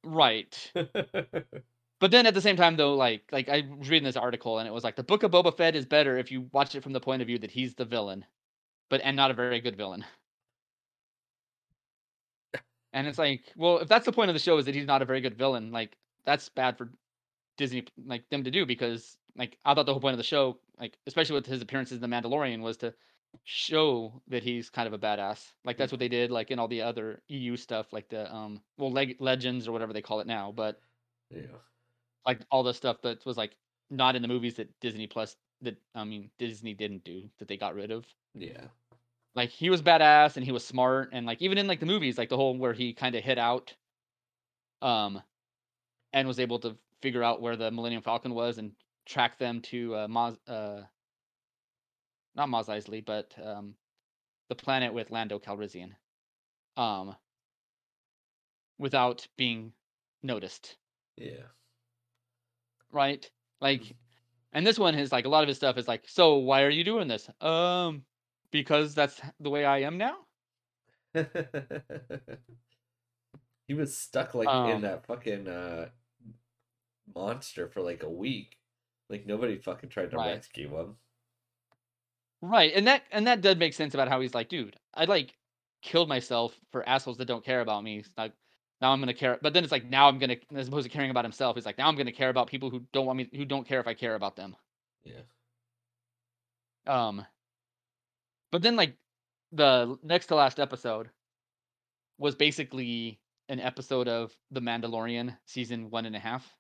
[0.04, 0.72] right.
[2.00, 4.68] But then at the same time though, like like I was reading this article and
[4.68, 6.94] it was like the book of Boba Fett is better if you watch it from
[6.94, 8.26] the point of view that he's the villain,
[8.90, 10.06] but and not a very good villain.
[12.94, 15.02] And it's like, well, if that's the point of the show is that he's not
[15.02, 16.92] a very good villain, like that's bad for
[17.58, 20.60] Disney like them to do because like I thought the whole point of the show,
[20.80, 22.94] like especially with his appearances in The Mandalorian, was to
[23.44, 25.52] show that he's kind of a badass.
[25.66, 28.62] Like that's what they did like in all the other EU stuff, like the um
[28.78, 30.80] well leg- legends or whatever they call it now, but
[31.30, 31.58] yeah.
[32.28, 33.58] Like all the stuff that was like
[33.90, 37.58] not in the movies that Disney Plus that I mean Disney didn't do that they
[37.58, 38.06] got rid of.
[38.36, 38.68] Yeah.
[39.36, 42.18] Like he was badass and he was smart and like even in like the movies
[42.18, 43.76] like the whole where he kind of hid out
[44.82, 45.22] um
[46.14, 48.74] and was able to figure out where the Millennium Falcon was and
[49.06, 50.84] track them to uh Mos uh
[52.36, 53.76] not Mos Eisley but um
[54.50, 55.96] the planet with Lando Calrissian
[56.78, 57.16] um
[58.80, 59.74] without being
[60.24, 60.78] noticed
[61.18, 61.48] Yeah.
[62.92, 63.30] Right?
[63.62, 63.98] Like, Mhm.
[64.54, 66.70] and this one is like a lot of his stuff is like, so why are
[66.72, 67.30] you doing this?
[67.42, 68.06] Um,
[68.52, 70.18] because that's the way I am now.
[73.68, 75.90] he was stuck like in Um, that fucking uh
[77.16, 78.60] monster for like a week.
[79.10, 80.20] Like nobody fucking tried to Right.
[80.20, 80.98] rescue him.
[82.42, 85.38] Right, and that and that does make sense about how he's like, dude, I like
[85.82, 88.04] killed myself for assholes that don't care about me.
[88.18, 88.34] Like
[88.82, 91.10] now I'm gonna care, but then it's like now I'm gonna, as opposed to caring
[91.10, 93.46] about himself, he's like now I'm gonna care about people who don't want me, who
[93.46, 94.56] don't care if I care about them.
[95.04, 95.22] Yeah.
[96.86, 97.26] Um,
[98.52, 98.96] but then like
[99.52, 101.10] the next to last episode
[102.18, 103.20] was basically
[103.50, 106.54] an episode of The Mandalorian season one and a half.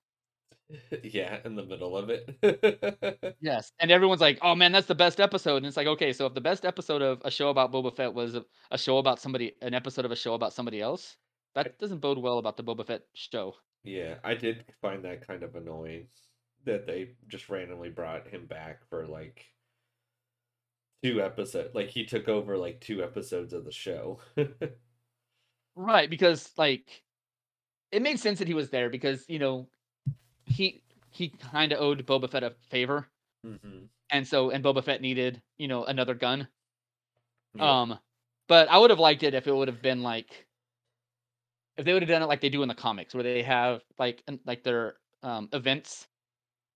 [1.03, 2.37] yeah, in the middle of it.
[3.39, 6.25] Yes, and everyone's like, "Oh man, that's the best episode." And it's like, okay, so
[6.25, 9.19] if the best episode of a show about Boba Fett was a, a show about
[9.19, 11.15] somebody, an episode of a show about somebody else,
[11.63, 13.55] that doesn't bode well about the Boba Fett show.
[13.83, 16.07] yeah, I did find that kind of annoying
[16.65, 19.45] that they just randomly brought him back for like
[21.03, 21.73] two episodes.
[21.73, 24.19] Like he took over like two episodes of the show.
[25.77, 27.03] Right, because like
[27.91, 29.67] it made sense that he was there because you know
[30.45, 30.81] he
[31.11, 33.07] he kind of owed Boba Fett a favor,
[33.45, 33.85] mm-hmm.
[34.09, 36.47] and so and Boba Fett needed you know another gun.
[37.53, 37.81] Yeah.
[37.81, 37.99] Um,
[38.47, 40.46] but I would have liked it if it would have been like
[41.77, 43.81] if they would have done it like they do in the comics, where they have
[43.99, 46.07] like like their um events,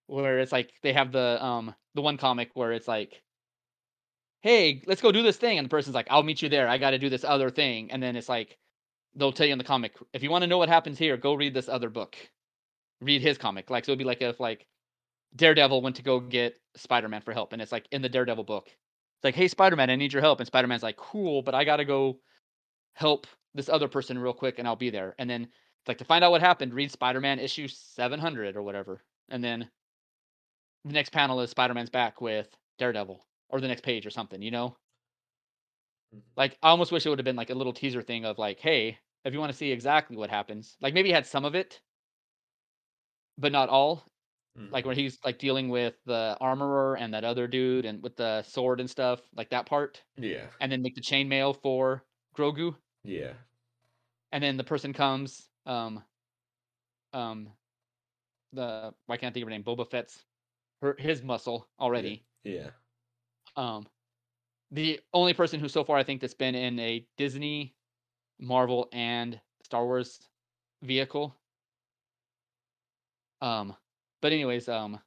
[0.08, 3.22] where it's like they have the um the one comic where it's like,
[4.42, 6.68] hey, let's go do this thing, and the person's like, I'll meet you there.
[6.68, 8.58] I got to do this other thing, and then it's like
[9.16, 11.34] they'll tell you in the comic if you want to know what happens here, go
[11.34, 12.16] read this other book,
[13.02, 13.70] read his comic.
[13.70, 14.66] Like so, it'd be like if like
[15.36, 18.44] Daredevil went to go get Spider Man for help, and it's like in the Daredevil
[18.44, 18.68] book.
[18.68, 20.40] It's like, hey, Spider Man, I need your help.
[20.40, 22.20] And Spider Man's like, cool, but I got to go
[22.94, 25.16] help this other person real quick and I'll be there.
[25.20, 25.50] And then
[25.88, 29.04] like, to find out what happened, read Spider Man issue 700 or whatever.
[29.30, 29.72] And then
[30.84, 34.42] the next panel is Spider Man's back with Daredevil or the next page or something,
[34.42, 34.78] you know?
[36.12, 36.22] Mhm.
[36.36, 38.60] Like, I almost wish it would have been like a little teaser thing of like,
[38.60, 41.56] hey, if you want to see exactly what happens, like maybe he had some of
[41.56, 41.82] it,
[43.38, 44.06] but not all
[44.72, 44.88] like Mhm.
[44.88, 48.80] where he's like dealing with the armorer and that other dude and with the sword
[48.82, 52.06] and stuff, like that part, yeah, and then make the chainmail for
[52.38, 53.34] Grogu, yeah,
[54.32, 56.04] and then the person comes, um,
[57.14, 57.50] um,
[58.54, 59.64] the why can't I think of her name?
[59.64, 60.26] Boba Fett's
[60.82, 62.26] her his muscle already.
[62.44, 62.72] Yeah.
[63.56, 63.88] Um,
[64.72, 67.76] the only person who so far I think that's been in a Disney,
[68.40, 70.30] Marvel, and Star Wars
[70.84, 71.36] vehicle.
[73.42, 73.76] Um,
[74.22, 75.00] but anyways, um,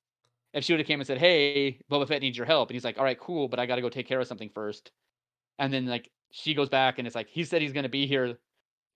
[0.55, 2.85] if she would have came and said, "Hey, Boba Fett needs your help," and he's
[2.85, 4.93] like, "All right, cool, but I got to go take care of something first.
[5.59, 8.37] and then like she goes back and it's like he said he's gonna be here,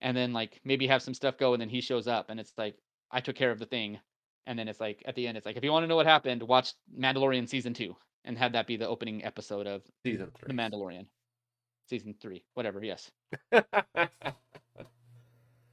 [0.01, 2.51] and then like maybe have some stuff go, and then he shows up, and it's
[2.57, 2.75] like
[3.11, 3.97] I took care of the thing,
[4.45, 6.05] and then it's like at the end, it's like if you want to know what
[6.05, 10.53] happened, watch Mandalorian season two, and have that be the opening episode of Season three
[10.53, 10.61] the.
[10.61, 11.05] Mandalorian,
[11.89, 12.83] season three, whatever.
[12.83, 13.09] Yes,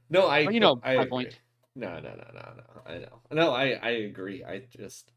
[0.09, 0.45] no, I.
[0.45, 1.09] Well, you know I my agree.
[1.09, 1.39] point.
[1.75, 2.81] No, no, no, no, no.
[2.85, 3.19] I know.
[3.33, 4.41] No, I I agree.
[4.41, 5.11] I just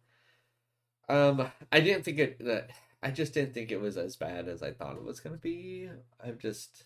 [1.09, 2.71] um I didn't think it that
[3.03, 5.91] I just didn't think it was as bad as I thought it was gonna be.
[6.23, 6.85] I'm just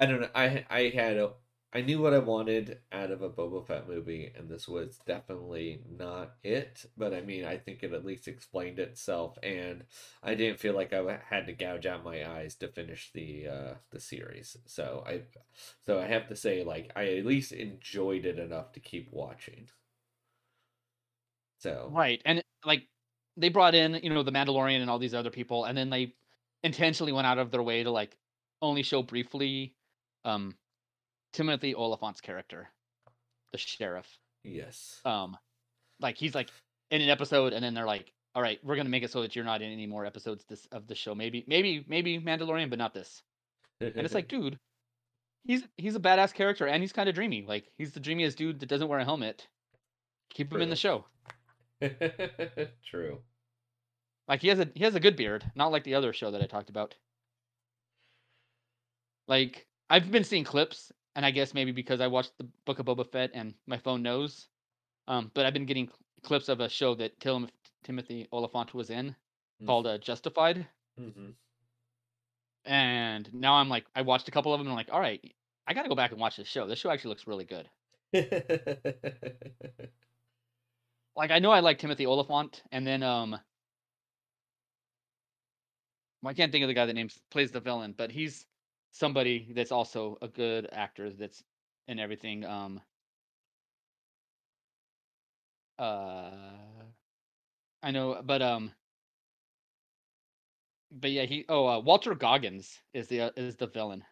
[0.00, 0.30] I don't know.
[0.34, 1.32] I I had a
[1.72, 5.82] I knew what I wanted out of a Boba Fett movie, and this was definitely
[5.88, 6.84] not it.
[6.96, 9.84] But I mean, I think it at least explained itself, and
[10.22, 13.74] I didn't feel like I had to gouge out my eyes to finish the uh,
[13.90, 14.56] the series.
[14.66, 15.22] So I,
[15.86, 19.68] so I have to say, like, I at least enjoyed it enough to keep watching.
[21.58, 22.20] So Right.
[22.24, 22.88] And like
[23.36, 26.14] they brought in, you know, the Mandalorian and all these other people, and then they
[26.62, 28.16] intentionally went out of their way to like
[28.62, 29.74] only show briefly
[30.24, 30.54] um
[31.32, 32.68] Timothy Olyphant's character,
[33.52, 34.18] the sheriff.
[34.44, 35.36] yes, Um
[36.00, 36.50] like he's like
[36.90, 39.34] in an episode and then they're like, All right, we're gonna make it so that
[39.36, 41.14] you're not in any more episodes this of the show.
[41.14, 43.22] Maybe maybe maybe Mandalorian, but not this.
[43.96, 44.58] And it's like, dude,
[45.44, 47.44] he's he's a badass character and he's kind of dreamy.
[47.46, 49.46] Like he's the dreamiest dude that doesn't wear a helmet.
[50.34, 51.06] Keep him in the show.
[52.84, 53.22] true.
[54.28, 56.40] Like he has a he has a good beard, not like the other show that
[56.42, 56.96] I talked about.
[59.28, 62.86] Like I've been seeing clips, and I guess maybe because I watched the Book of
[62.86, 64.48] Boba Fett and my phone knows.
[65.08, 67.50] Um, but I've been getting cl- clips of a show that Tim-
[67.84, 69.16] Timothy Olyphant was in
[69.66, 70.66] called uh, Justified,
[70.96, 71.30] hmm
[72.64, 75.20] and now I'm like I watched a couple of them and I'm like, all right,
[75.66, 76.66] I got to go back and watch this show.
[76.66, 77.68] This show actually looks really good.
[81.16, 83.38] Like I know I like Timothy Olyphant, and then um,
[86.24, 88.46] I can't think of the guy that names plays the villain, but he's
[88.92, 91.42] somebody that's also a good actor that's
[91.88, 92.44] in everything.
[92.44, 92.80] Um,
[95.78, 96.30] uh,
[97.82, 98.72] I know, but um,
[100.92, 104.04] but yeah, he oh uh, Walton Goggins is the uh, is the villain.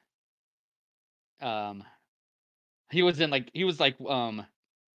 [1.41, 1.85] Um,
[2.91, 4.47] he was in like he was like um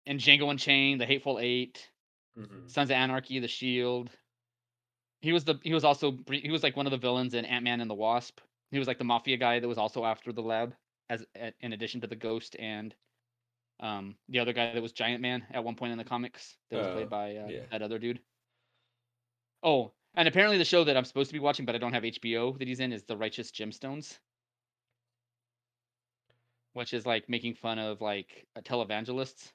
[0.06, 1.90] in Django Unchained, The Hateful Eight.
[2.36, 2.68] Mhm.
[2.68, 4.10] Sons of Anarchy, The Shield.
[5.20, 7.64] He was the he was also he was like one of the villains in Ant
[7.64, 8.40] Man and the Wasp.
[8.70, 10.74] He was like the mafia guy that was also after the lab,
[11.08, 11.24] as
[11.60, 12.94] in addition to the Ghost and
[13.80, 16.78] um the other guy that was Giant Man at one point in the comics that
[16.78, 17.66] was Oh, played by uh, yeah.
[17.70, 18.20] that other dude.
[19.62, 22.04] Oh, and apparently the show that I'm supposed to be watching, but I don't have
[22.04, 24.20] HBO that he's in, is The Righteous Gemstones,
[26.74, 29.52] which is like making fun of like uh, televangelists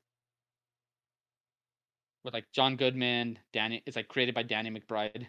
[2.28, 3.82] with like John Goodman, Danny.
[3.86, 5.28] It's like created by Danny McBride.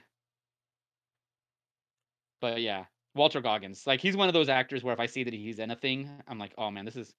[2.40, 3.86] But yeah, Walton Goggins.
[3.86, 6.10] Like he's one of those actors where if I see that he's in a thing,
[6.26, 7.14] I'm like, oh man, this is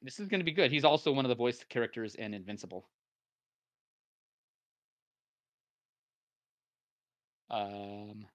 [0.00, 0.70] this is gonna be good.
[0.72, 2.88] He's also one of the voice characters in Invincible.
[7.50, 8.26] Um.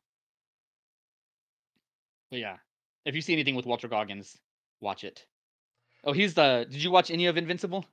[2.30, 2.58] But yeah,
[3.06, 4.38] if you see anything with Walton Goggins,
[4.80, 5.26] watch it.
[6.04, 6.68] Oh, he's the.
[6.70, 7.86] Did you watch any of Invincible?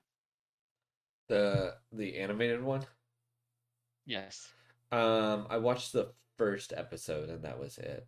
[1.31, 2.83] The the animated one.
[4.05, 4.53] Yes.
[4.91, 8.05] Um, I watched the first episode and that was it.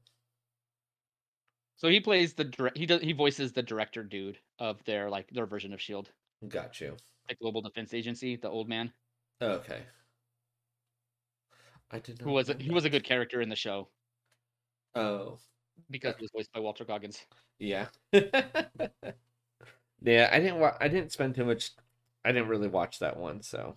[1.76, 2.72] So he plays the.
[2.74, 3.00] He does.
[3.00, 6.10] He voices the director dude of their like their version of Shield,
[6.48, 6.96] Got you.
[7.28, 8.92] like Global Defense Agency, the old man
[9.40, 9.82] Okay.
[11.92, 13.88] I did who was a, he was a good character in the show
[14.96, 15.38] Oh,
[15.90, 17.24] because he was voiced by Walton Goggins.
[17.60, 17.86] yeah.
[18.12, 18.28] yeah,
[20.32, 20.58] I didn't.
[20.58, 21.70] Wa- I didn't spend too much.
[22.24, 23.76] I didn't really watch that one, so.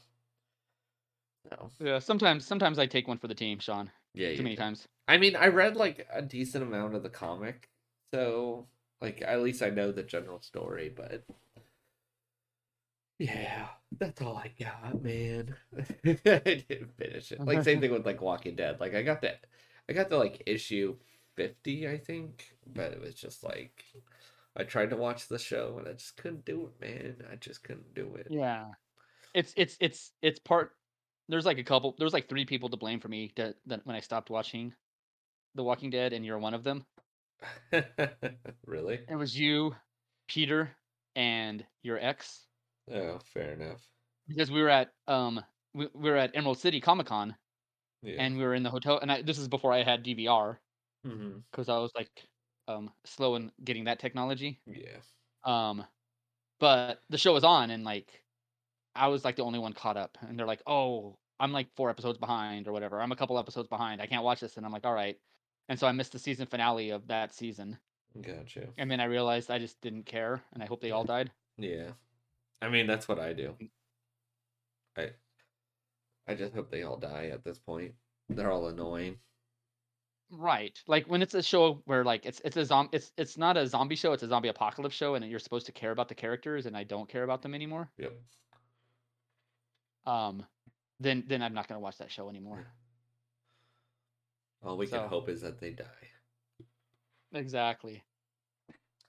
[1.51, 1.69] No.
[1.79, 1.99] Yeah.
[1.99, 3.91] Sometimes sometimes I take one for the team, Sean.
[4.13, 4.35] Yeah.
[4.35, 4.87] Too many times.
[5.07, 7.69] I mean, I read like a decent amount of the comic,
[8.13, 8.67] so
[9.01, 10.91] like at least I know the general story.
[10.95, 11.23] But
[13.19, 13.67] yeah,
[13.97, 15.55] that's all I got, man.
[16.05, 17.41] I didn't finish it.
[17.41, 18.79] Like same thing with like Walking Dead.
[18.79, 19.45] Like I got that,
[19.89, 20.95] I got the like issue
[21.35, 23.83] fifty, I think, but it was just like
[24.55, 27.17] I tried to watch the show and I just couldn't do it, man.
[27.31, 28.27] I just couldn't do it.
[28.29, 28.65] Yeah.
[29.33, 30.71] It's it's it's it's part.
[31.27, 31.95] There's like a couple.
[31.97, 34.73] There's like three people to blame for me that, that when I stopped watching
[35.55, 36.85] The Walking Dead, and you're one of them.
[38.65, 38.99] really?
[39.09, 39.75] It was you,
[40.27, 40.71] Peter,
[41.15, 42.45] and your ex.
[42.91, 43.81] Oh, fair enough.
[44.27, 45.41] because we were at um
[45.73, 47.35] we, we were at Emerald City Comic Con
[48.03, 48.15] Yeah.
[48.19, 50.57] and we were in the hotel and I, this is before I had DVR
[51.03, 52.11] hmm because I was like
[52.67, 54.59] um slow in getting that technology.
[54.65, 54.97] Yeah.
[55.43, 55.85] Um,
[56.59, 58.23] but the show was on and like
[58.95, 61.89] I was like the only one caught up and they're like, oh, I'm like four
[61.89, 63.01] episodes behind or whatever.
[63.01, 64.01] I'm a couple episodes behind.
[64.01, 65.17] I can't watch this and I'm like, all right.
[65.67, 67.77] And so I missed the season finale of that season.
[68.21, 68.67] Gotcha.
[68.77, 71.31] And then I realized I just didn't care and I hope they all died.
[71.57, 71.89] Yeah.
[72.61, 73.55] I mean, that's what I do.
[74.97, 75.09] I
[76.27, 77.93] I just hope they all die at this point.
[78.29, 79.17] They're all annoying.
[80.31, 80.77] Right.
[80.87, 83.67] Like when it's a show where like it's it's a zom it's it's not a
[83.67, 86.65] zombie show, it's a zombie apocalypse show and you're supposed to care about the characters
[86.65, 87.89] and I don't care about them anymore.
[87.97, 88.13] Yep.
[90.05, 90.45] Um
[90.99, 92.65] then then I'm not going to watch that show anymore.
[94.63, 95.85] All we can hope is that they die.
[97.33, 98.03] Exactly.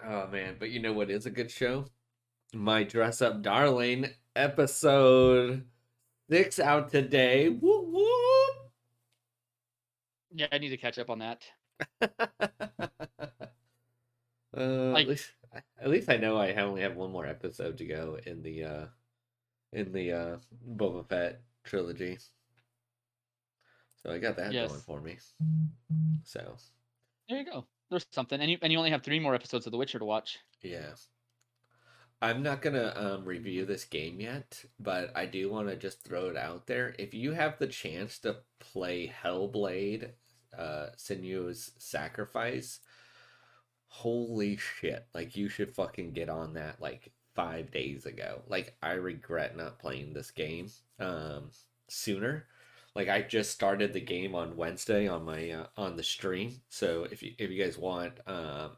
[0.05, 1.87] Oh man, but you know what is a good show?
[2.53, 5.65] My Dress Up Darling episode
[6.31, 7.49] six out today.
[7.49, 7.86] Woo.
[10.37, 11.43] Yeah, I need to catch up on that.
[14.57, 15.31] uh, Like- at least,
[15.81, 18.87] at least I know I only have one more episode to go in the uh
[19.73, 20.37] in the uh
[20.77, 22.19] Boba Fett trilogy.
[24.03, 24.69] So I got that Yes.
[24.69, 25.17] going for me.
[26.25, 26.57] So
[27.29, 27.67] There you go.
[27.91, 28.39] There's something.
[28.41, 30.39] And you and you only have 3 more episodes of The Witcher to watch.
[30.63, 30.91] Yeah.
[32.23, 36.27] I'm not gonna um, review this game yet, but I do want to just throw
[36.29, 36.95] it out there.
[36.99, 40.11] If you have the chance to play Hellblade,
[40.57, 42.81] uh, Senua's Sacrifice,
[43.89, 45.07] holy shit!
[45.15, 48.43] Like you should fucking get on that like five days ago.
[48.49, 50.69] Like I regret not playing this game
[50.99, 51.51] um,
[51.89, 52.47] sooner.
[52.97, 56.61] Like I just started the game on Wednesday on my uh, on the stream.
[56.71, 58.71] So if you if you guys want, um,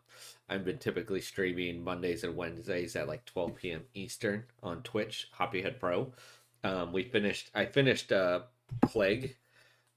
[0.48, 3.82] I've been typically streaming Mondays and Wednesdays at like 12 p.m.
[3.94, 6.12] Eastern on Twitch, Hoppyhead Pro.
[6.64, 7.50] Um, we finished.
[7.54, 8.40] I finished uh,
[8.82, 9.36] Plague,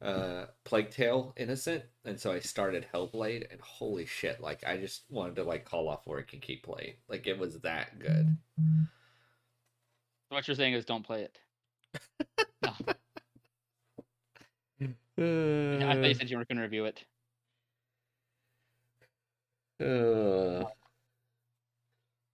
[0.01, 4.41] uh, Plague Tale Innocent, and so I started Hellblade, and holy shit!
[4.41, 6.93] Like I just wanted to like call off work and keep playing.
[7.07, 8.37] Like it was that good.
[10.29, 11.39] What you're saying is don't play it.
[12.63, 12.73] No.
[15.17, 17.03] Yeah, I thought you said you weren't going to review it.
[19.79, 20.65] Uh,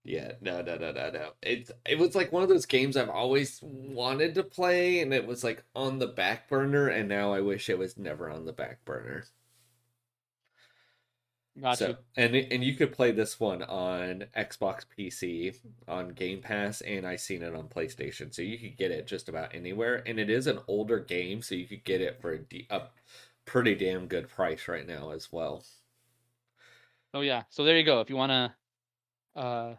[0.07, 1.29] yeah, no, no, no, no, no.
[1.41, 5.27] It's it was like one of those games I've always wanted to play, and it
[5.27, 8.53] was like on the back burner, and now I wish it was never on the
[8.53, 9.25] back burner.
[11.59, 15.57] Got so, and and you could play this one on Xbox PC
[15.89, 19.27] on Game Pass, and I seen it on PlayStation, so you could get it just
[19.27, 20.03] about anywhere.
[20.05, 22.83] And it is an older game, so you could get it for a, de- a
[23.43, 25.65] pretty damn good price right now as well.
[27.13, 27.43] Oh yeah.
[27.49, 27.99] So there you go.
[27.99, 29.75] If you want to uh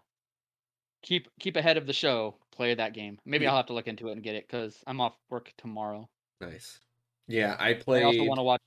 [1.09, 3.19] keep keep ahead of the show, play that game.
[3.25, 3.51] Maybe Yeah.
[3.51, 6.09] I'll have to look into it and get it cuz I'm off work tomorrow.
[6.41, 6.81] Nice.
[7.27, 8.03] Yeah, I play.
[8.03, 8.61] I also want to watch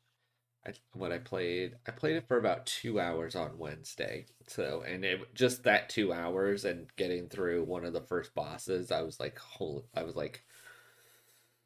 [0.65, 4.27] I, what I played, I played it for about two hours on Wednesday.
[4.47, 8.91] So, and it just that two hours and getting through one of the first bosses,
[8.91, 10.43] I was like, holy, I was like,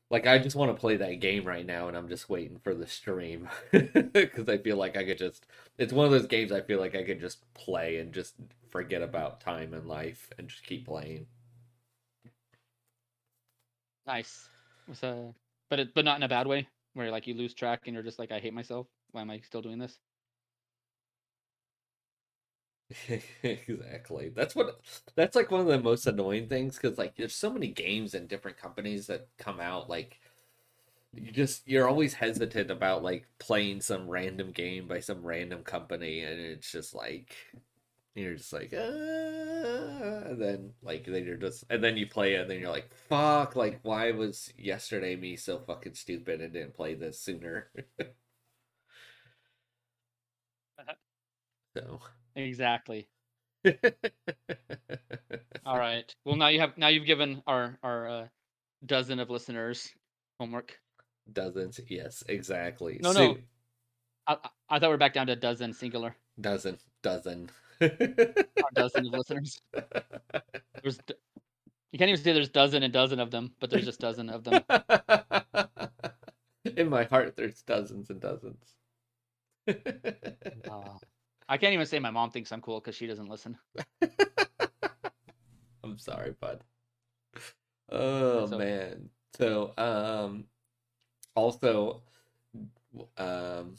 [0.10, 2.74] like I just want to play that game right now, and I'm just waiting for
[2.76, 5.46] the stream because I feel like I could just.
[5.78, 8.36] It's one of those games I feel like I could just play and just
[8.70, 11.28] forget about time and life and just keep playing.
[14.08, 14.50] nice.
[14.88, 15.34] With a
[15.70, 18.04] but it, but not in a bad way where like you lose track and you're
[18.04, 18.88] just like I hate myself.
[19.12, 19.98] Why am I still doing this?
[23.44, 24.30] exactly.
[24.30, 24.80] That's what
[25.16, 28.28] that's like one of the most annoying things because like there's so many games and
[28.28, 30.20] different companies that come out like
[31.14, 36.22] you just you're always hesitant about like playing some random game by some random company
[36.22, 37.36] and it's just like
[38.16, 38.78] you're just like uh,
[40.30, 42.92] and then like then you're just and then you play it and then you're like
[43.10, 47.70] fuck like why was yesterday me so fucking stupid and didn't play this sooner
[51.76, 52.00] so
[52.36, 53.08] Exactly.
[55.66, 56.14] All right.
[56.26, 58.28] Well, now you have now you've given our our uh,
[58.86, 59.90] dozen of listeners
[60.40, 60.80] homework.
[61.32, 63.00] Dozens, yes, exactly.
[63.02, 63.38] No, Su- no.
[64.28, 64.38] I,
[64.70, 66.16] I- thought we're back down to a dozen singular.
[66.40, 67.50] dozen, dozen.
[67.82, 67.90] Our
[68.74, 69.62] dozen of listeners.
[70.84, 71.00] There's
[71.92, 74.44] you can't even say there's dozen and dozen of them, but there's just dozen of
[74.44, 74.62] them.
[76.78, 78.76] In my heart, there's dozens and dozens.
[81.48, 83.58] I can't even say my mom thinks I'm cool because she doesn't listen.
[85.84, 86.62] I'm sorry, bud.
[87.92, 88.58] Oh okay.
[88.58, 89.10] man.
[89.38, 90.46] So, um,
[91.36, 92.02] also,
[93.18, 93.76] um,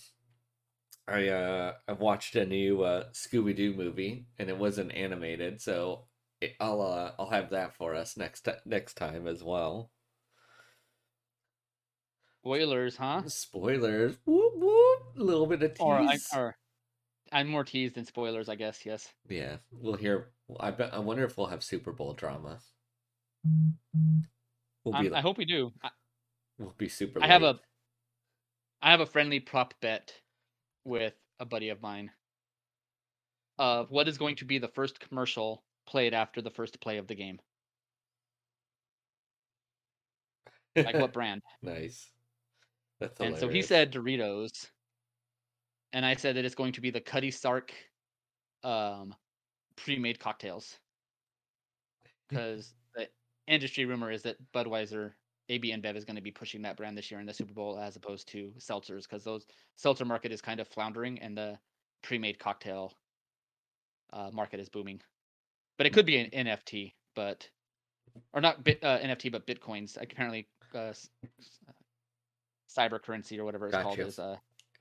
[1.08, 6.04] I uh I watched a new uh Scooby Doo movie, and it wasn't animated, so
[6.40, 9.90] it, I'll uh I'll have that for us next ti next time as well.
[12.40, 13.22] Spoilers, huh?
[13.26, 14.18] Spoilers.
[14.24, 15.02] Whoop whoop.
[15.18, 15.80] A little bit of tease.
[15.80, 16.56] Or I or
[17.36, 18.86] I'm more teased than spoilers, I guess.
[18.86, 19.12] Yes.
[19.28, 20.28] Yeah, we'll hear.
[20.58, 20.94] I bet.
[20.94, 22.60] I wonder if we'll have Super Bowl drama.
[24.84, 25.08] We'll be.
[25.08, 25.70] I'm- I hope we do.
[25.84, 25.90] I,
[26.58, 27.22] we'll be super.
[27.22, 27.60] I have a
[28.80, 30.14] I have a friendly prop bet
[30.86, 32.10] with a buddy of mine
[33.58, 37.06] of what is going to be the first commercial played after the first play of
[37.06, 37.38] the game.
[40.74, 41.42] Like what brand?
[41.60, 42.10] nice.
[42.98, 44.70] That's and so he said Doritos,
[45.96, 47.72] and I said that it's going to be the Cutty Sark
[48.62, 49.14] um,
[49.76, 50.76] pre-made cocktails,
[52.28, 53.08] because the
[53.48, 55.12] industry rumor is that Budweiser,
[55.48, 57.78] AB InBev is going to be pushing that brand this year in the Super Bowl
[57.78, 61.58] as opposed to seltzers, because those seltzer market is kind of floundering and the
[62.02, 62.92] pre-made cocktail
[64.12, 65.00] uh, market is booming.
[65.78, 67.48] But it could be an NFT, but
[68.34, 69.96] or not bit uh, NFT, but bitcoins.
[69.98, 70.92] Apparently, uh, uh,
[72.68, 74.36] cyber currency or whatever it's called is uh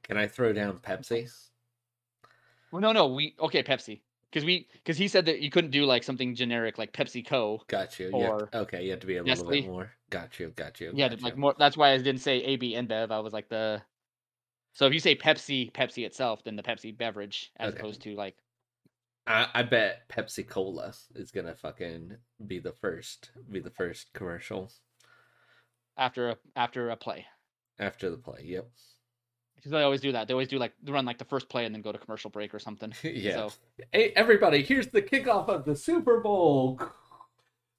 [0.07, 1.29] Can I throw down Pepsi?
[2.71, 5.85] well no no we okay pepsi because we because he said that you couldn't do
[5.85, 8.07] like something generic like pepsi co Got you.
[8.07, 9.91] you Or to- okay, you have to be a little bit more.
[10.09, 10.49] Got you.
[10.55, 10.91] Got you.
[10.93, 11.39] yeah got like you.
[11.39, 13.81] more that's why i didn't say AB InBev i was like the
[14.73, 17.79] so if you say pepsi pepsi itself then the pepsi beverage as Okay.
[17.79, 18.35] opposed to like
[19.27, 23.31] I, I bet Pepsi Cola is gonna fucking be the first.
[23.49, 24.71] Be the first commercial
[25.97, 27.25] after a after a play
[27.79, 28.41] after the play.
[28.43, 28.69] Yep.
[29.65, 31.73] Because they always do that they always do like run like the first play and
[31.73, 33.33] then go to commercial break or something yeah.
[33.35, 33.49] so
[33.91, 34.61] Hey, everybody!
[34.61, 36.79] Here's the kickoff of the Super Bowl.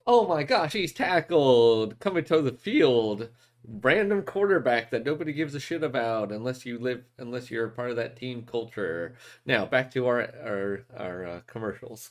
[0.04, 3.28] Oh my gosh, he's tackled coming to the field.
[3.68, 7.96] Random quarterback that nobody gives a shit about unless you live, unless you're part of
[7.96, 9.14] that team culture.
[9.44, 12.10] Now back to our our our uh, commercials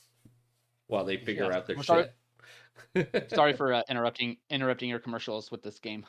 [0.86, 2.08] while they figure Yes, out their sorry-
[2.94, 3.30] shit.
[3.34, 6.04] sorry for uh, interrupting interrupting your commercials with this game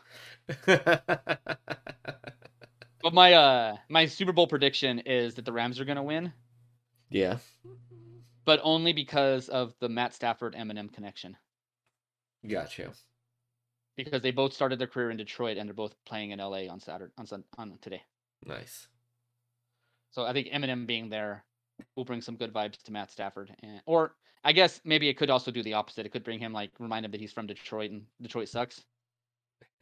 [3.02, 6.32] but my uh my super bowl prediction is that the rams are going to win
[7.10, 7.38] yeah,
[8.46, 11.38] but only because of the Matt Stafford Eminem connection.
[12.48, 12.92] Gotcha.
[13.96, 16.80] Because they both started their career in Detroit and they're both playing in LA on
[16.80, 18.02] Saturday on Sun on today.
[18.46, 18.88] Nice.
[20.12, 21.44] So I think Eminem being there
[21.96, 23.56] will bring some good vibes to Matt Stafford.
[23.64, 26.06] And, or I guess maybe it could also do the opposite.
[26.06, 28.84] It could bring him like remind him that he's from Detroit and Detroit sucks.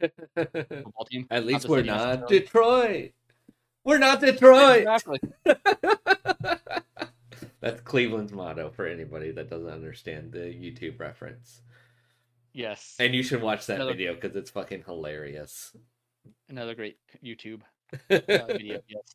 [0.34, 1.26] Football team.
[1.30, 2.28] At least the we're not.
[2.28, 3.12] Detroit.
[3.84, 4.78] We're not Detroit.
[4.80, 5.20] Exactly.
[7.60, 11.62] That's Cleveland's motto for anybody that doesn't understand the YouTube reference.
[12.52, 12.96] Yes.
[12.98, 15.76] And you should watch that Another- video because it's fucking hilarious.
[16.48, 17.60] Another great YouTube
[18.10, 18.18] uh,
[18.48, 18.80] video.
[18.88, 19.14] Yes.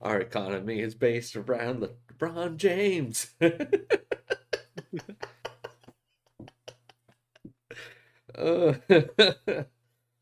[0.00, 1.86] Our economy is based around
[2.18, 3.30] LeBron James.
[3.40, 3.50] Uh,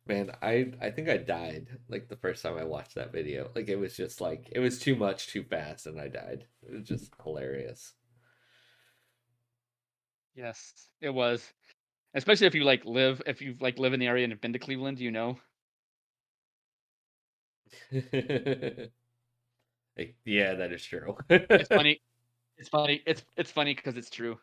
[0.07, 3.51] man, I I think I died like the first time I watched that video.
[3.55, 6.47] Like it was just like it was too much too fast and I died.
[6.62, 7.95] It was just hilarious.
[10.35, 10.89] Yes.
[11.01, 11.53] It was.
[12.15, 14.53] Especially if you like live if you like live in the area and have been
[14.55, 15.41] to Cleveland, you know.
[19.97, 21.17] Like, yeah, that is true.
[21.57, 22.01] It's funny.
[22.57, 23.03] It's funny.
[23.05, 24.39] It's it's funny because it's true.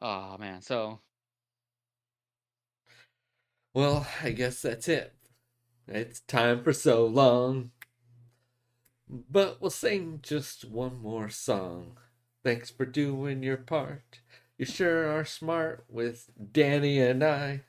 [0.00, 0.62] Oh man.
[0.62, 1.00] So
[3.74, 5.14] well, I guess that's it.
[5.86, 7.72] It's time for so long.
[9.08, 11.98] But we'll sing just one more song.
[12.42, 14.20] Thanks for doing your part.
[14.58, 17.62] You sure are smart with Danny and I.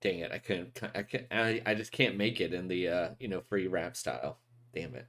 [0.00, 3.08] Dang it, I couldn't I can't I, I just can't make it in the uh,
[3.18, 4.38] you know, free rap style.
[4.74, 5.06] Damn it.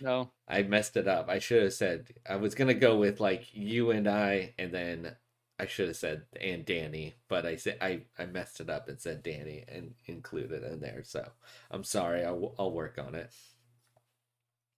[0.00, 0.30] no.
[0.46, 1.28] I messed it up.
[1.28, 5.16] I should have said I was gonna go with like you and I, and then
[5.58, 9.00] I should have said and Danny, but I said I I messed it up and
[9.00, 11.02] said Danny and included in there.
[11.04, 11.26] So
[11.70, 12.24] I'm sorry.
[12.24, 13.30] I'll I'll work on it.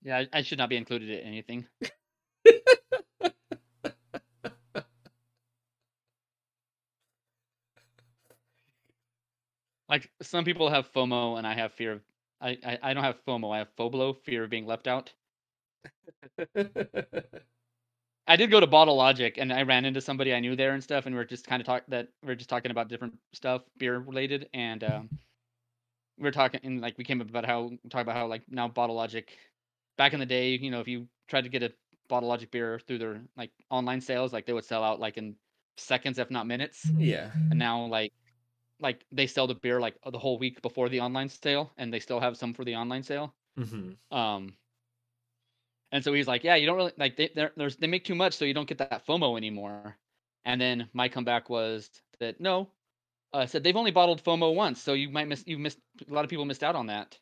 [0.03, 1.67] Yeah, I, I should not be included in anything.
[9.89, 12.01] like some people have FOMO and I have fear of
[12.41, 15.13] I, I, I don't have FOMO, I have FOBLO, fear of being left out.
[18.31, 20.83] I did go to Bottle Logic and I ran into somebody I knew there and
[20.85, 23.19] stuff, and we are just kind of talk that we are just talking about different
[23.33, 25.11] stuff, beer related, and um,
[26.17, 28.69] we are talking and like we came up about how talk about how like now
[28.69, 29.29] Bottle Logic,
[29.99, 31.73] back in the day, you know, if you tried to get a
[32.09, 35.35] Bottle Logic beer through their like online sales, like they would sell out like in
[35.77, 37.33] seconds, if not minutes, yeah.
[37.51, 38.13] and now like
[38.79, 41.99] like they sell the beer like the whole week before the online sale, and they
[41.99, 43.35] still have some for the online sale.
[43.57, 44.55] hmm Um,
[45.93, 47.31] and so he's like, yeah, you don't really like they
[47.79, 49.97] they make too much, so you don't get that FOMO anymore.
[50.45, 52.71] And then my comeback was that no,
[53.33, 55.45] uh, said they've only bottled FOMO once, so you might miss.
[55.47, 55.79] You missed
[56.09, 57.19] a lot of people missed out on that,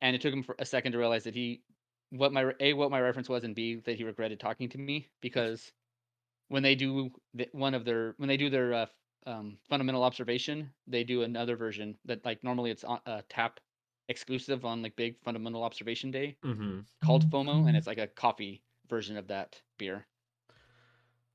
[0.00, 1.62] and it took him for a second to realize that he,
[2.10, 5.08] what my a what my reference was, and b that he regretted talking to me
[5.20, 5.72] because
[6.48, 8.86] when they do the, one of their when they do their uh,
[9.26, 13.60] um, fundamental observation, they do another version that like normally it's on uh, tap
[14.12, 16.80] exclusive on like big fundamental observation day Mm-hmm.
[17.04, 20.06] called FOMO, and it's like a coffee version of that beer.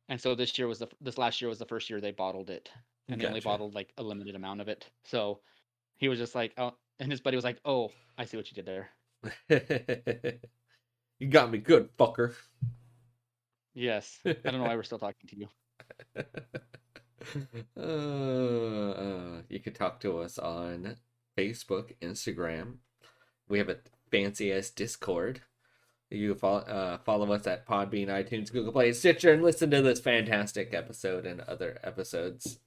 [0.09, 2.49] And so this year was the this last year was the first year they bottled
[2.49, 2.71] it,
[3.09, 4.89] and they only bottled like a limited amount of it.
[5.05, 5.41] So
[5.97, 8.55] he was just like, oh, and his buddy was like, oh, I see what you
[8.55, 8.91] did there.
[11.19, 12.35] you got me good, fucker.
[13.73, 15.49] Yes, I don't know why we're still talking to you.
[17.77, 20.97] uh, uh, you can talk to us on
[21.37, 22.77] Facebook, Instagram.
[23.47, 23.77] We have a
[24.11, 25.41] fancy ass Discord.
[26.09, 29.99] You follow, uh, follow us at Podbean, iTunes, Google Play, Stitcher, and listen to this
[29.99, 32.59] fantastic episode and other episodes.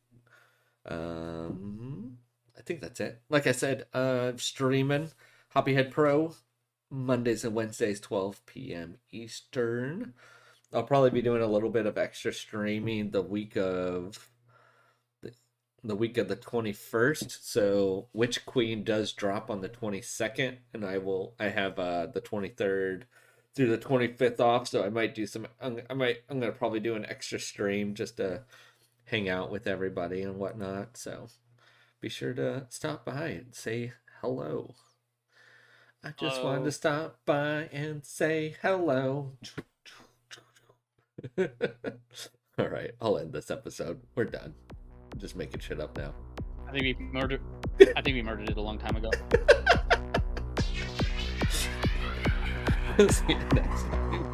[0.84, 2.18] Um,
[2.56, 3.22] I think that's it.
[3.30, 5.10] Like I said, uh, streaming
[5.54, 6.34] Hobbyhead Pro
[6.90, 8.96] Mondays and Wednesdays, 12 p.m.
[9.10, 10.12] Eastern.
[10.72, 14.28] I'll probably be doing a little bit of extra streaming the week of
[15.82, 17.38] the, week of the 21st.
[17.42, 22.20] So Witch Queen does drop on the 22nd and I will I have uh the
[22.20, 23.02] 23rd
[23.54, 26.58] through the 25th off, so I might do some I'm, I might I'm going to
[26.58, 28.42] probably do an extra stream just to
[29.04, 30.96] hang out with everybody and whatnot.
[30.96, 31.28] So
[32.00, 34.74] be sure to stop by and say hello.
[36.02, 39.32] I just wanted to stop by and say hello.
[42.58, 44.00] All right, I'll end this episode.
[44.14, 44.54] We're done.
[45.16, 46.12] Just making shit up now.
[46.68, 47.40] I think we murdered.
[47.96, 49.10] I think we murdered it a long time ago.
[53.08, 54.29] See you next time.